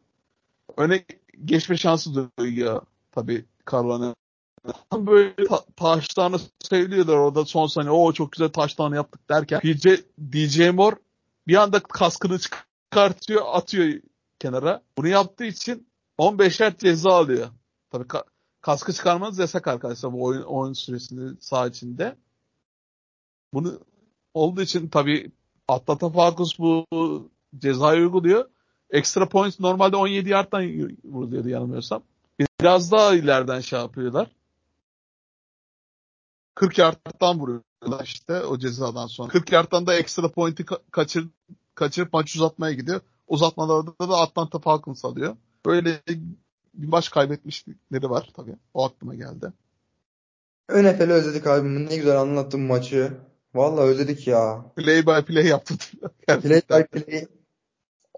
[0.77, 1.05] Öne
[1.45, 4.15] geçme şansı duyuyor tabii Carolina.
[4.93, 7.91] Böyle ta- taşlarını söylüyorlar orada son saniye.
[7.91, 9.87] O çok güzel taşlarını yaptık derken DJ,
[10.33, 10.97] DJ Moore
[11.47, 14.01] bir anda kaskını çıkartıyor atıyor
[14.39, 14.83] kenara.
[14.99, 17.49] Bunu yaptığı için 15 yard ceza alıyor.
[17.91, 18.09] Tabii
[18.67, 22.17] kaskı çıkarmanız yasak arkadaşlar bu oyun, oyun süresinde sağ içinde.
[23.55, 23.81] Bunu
[24.35, 25.33] olduğu için tabii
[25.69, 26.87] Atlanta Falcons bu
[27.59, 28.51] cezayı uyguluyor.
[28.91, 30.65] Extra points normalde 17 yardtan
[31.05, 32.03] vuruluyordu yanılmıyorsam.
[32.61, 34.31] Biraz daha ileriden şey yapıyorlar.
[36.55, 39.29] 40 yardtan vuruyorlar işte o cezadan sonra.
[39.29, 41.29] 40 yardtan da extra point'i ka- kaçır,
[41.75, 43.01] kaçırıp maç uzatmaya gidiyor.
[43.27, 45.37] Uzatmalarda da Atlanta Falcons alıyor.
[45.67, 46.03] Böyle
[46.77, 48.57] bir maç kaybetmişleri var tabii.
[48.75, 49.53] O aklıma geldi.
[50.71, 51.87] NFL'i özledik abi.
[51.87, 53.13] Ne güzel anlattın maçı.
[53.55, 54.65] Vallahi özledik ya.
[54.77, 55.79] Play by play yaptın.
[56.27, 57.27] play by play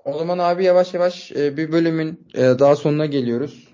[0.04, 3.68] o zaman abi yavaş yavaş e, bir bölümün e, daha sonuna geliyoruz.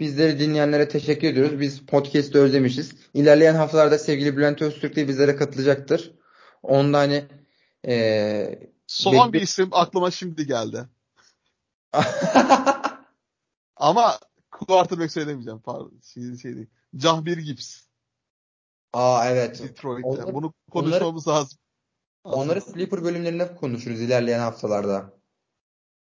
[0.00, 1.60] Bizleri dinleyenlere teşekkür ediyoruz.
[1.60, 2.94] Biz podcast'ı özlemişiz.
[3.14, 6.12] İlerleyen haftalarda sevgili Bülent Öztürk de bizlere katılacaktır.
[6.62, 7.24] Onda hani
[7.86, 10.84] e, Son bir isim aklıma şimdi geldi.
[13.78, 14.18] Ama
[14.50, 15.60] quarterback söylemeyeceğim.
[15.60, 15.92] Pardon.
[16.02, 16.70] Şey, şey değil.
[16.96, 17.80] Cahbir Gibbs.
[18.92, 19.62] Aa evet.
[19.62, 20.08] Detroit'te.
[20.08, 21.58] Onları, Bunu konuşmamız onları, lazım.
[22.24, 25.18] Onları sleeper bölümlerinde konuşuruz ilerleyen haftalarda.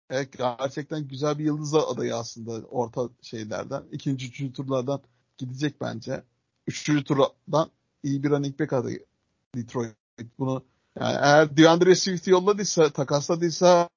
[0.10, 3.84] Evet gerçekten güzel bir yıldız adayı aslında orta şeylerden.
[3.92, 5.02] İkinci, üçüncü turlardan
[5.38, 6.24] gidecek bence.
[6.68, 7.72] Üçüncü turdan
[8.04, 9.06] iyi bir running back adayı
[9.56, 9.96] Detroit.
[10.40, 10.66] Bunu
[11.00, 13.90] yani eğer DeAndre Swift'i yolladıysa, takasladıysa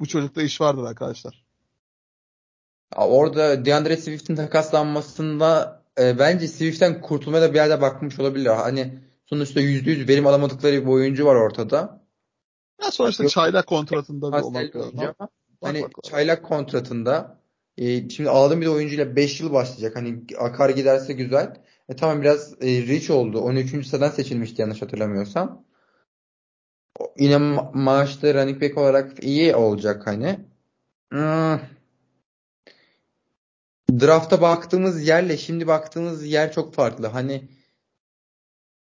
[0.00, 1.41] bu çocukta iş vardır arkadaşlar.
[2.96, 8.46] Orada DeAndre Swift'in takaslanmasında e, bence Swift'ten kurtulmaya da bir yerde bakmış olabilir.
[8.46, 12.02] Hani Sonuçta %100 verim alamadıkları bir oyuncu var ortada.
[12.82, 15.14] Ya sonuçta çaylak kontratında bir olmak lazım.
[15.60, 17.40] Hani çaylak kontratında
[17.76, 19.96] e, şimdi aldığım bir oyuncuyla 5 yıl başlayacak.
[19.96, 21.56] Hani akar giderse güzel.
[21.88, 23.40] E tamam biraz e, rich oldu.
[23.40, 23.86] 13.
[23.86, 25.64] sıradan seçilmişti yanlış hatırlamıyorsam.
[27.18, 30.40] Yine ma- maaşta running back olarak iyi olacak hani.
[31.12, 31.58] Hmm.
[34.00, 37.06] Draft'a baktığımız yerle şimdi baktığımız yer çok farklı.
[37.06, 37.48] Hani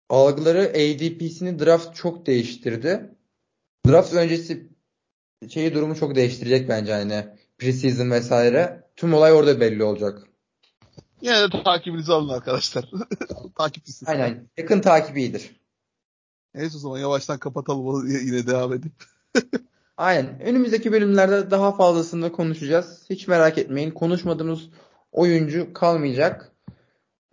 [0.10, 3.16] algıları ADP'sini draft çok değiştirdi.
[3.88, 4.70] Draft öncesi
[5.50, 7.28] şeyi durumu çok değiştirecek bence hani
[7.58, 8.84] preseason vesaire.
[8.96, 10.28] Tüm olay orada belli olacak.
[11.22, 12.90] Yine de takibinizi alın arkadaşlar.
[13.58, 14.06] Takipçisi.
[14.06, 14.50] Aynen.
[14.58, 15.52] Yakın takip iyidir.
[16.56, 18.92] Neyse o zaman yavaştan kapatalım yine devam edip.
[19.98, 20.40] Aynen.
[20.40, 23.06] Önümüzdeki bölümlerde daha fazlasını konuşacağız.
[23.10, 23.92] Hiç merak etmeyin.
[23.92, 24.70] Konuşmadığımız
[25.16, 26.52] oyuncu kalmayacak.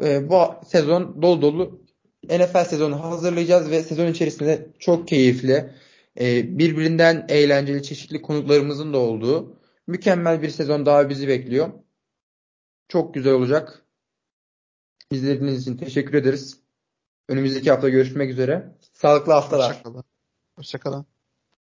[0.02, 1.82] Ee, bu sezon dolu dolu
[2.24, 5.74] NFL sezonu hazırlayacağız ve sezon içerisinde çok keyifli,
[6.20, 9.56] e, birbirinden eğlenceli çeşitli konuklarımızın da olduğu
[9.86, 11.70] mükemmel bir sezon daha bizi bekliyor.
[12.88, 13.86] Çok güzel olacak.
[15.10, 16.60] İzlediğiniz için teşekkür ederiz.
[17.28, 18.76] Önümüzdeki hafta görüşmek üzere.
[18.92, 19.70] Sağlıklı haftalar.
[19.70, 20.04] Hoşçakalın.
[20.56, 21.11] Hoşçakalın.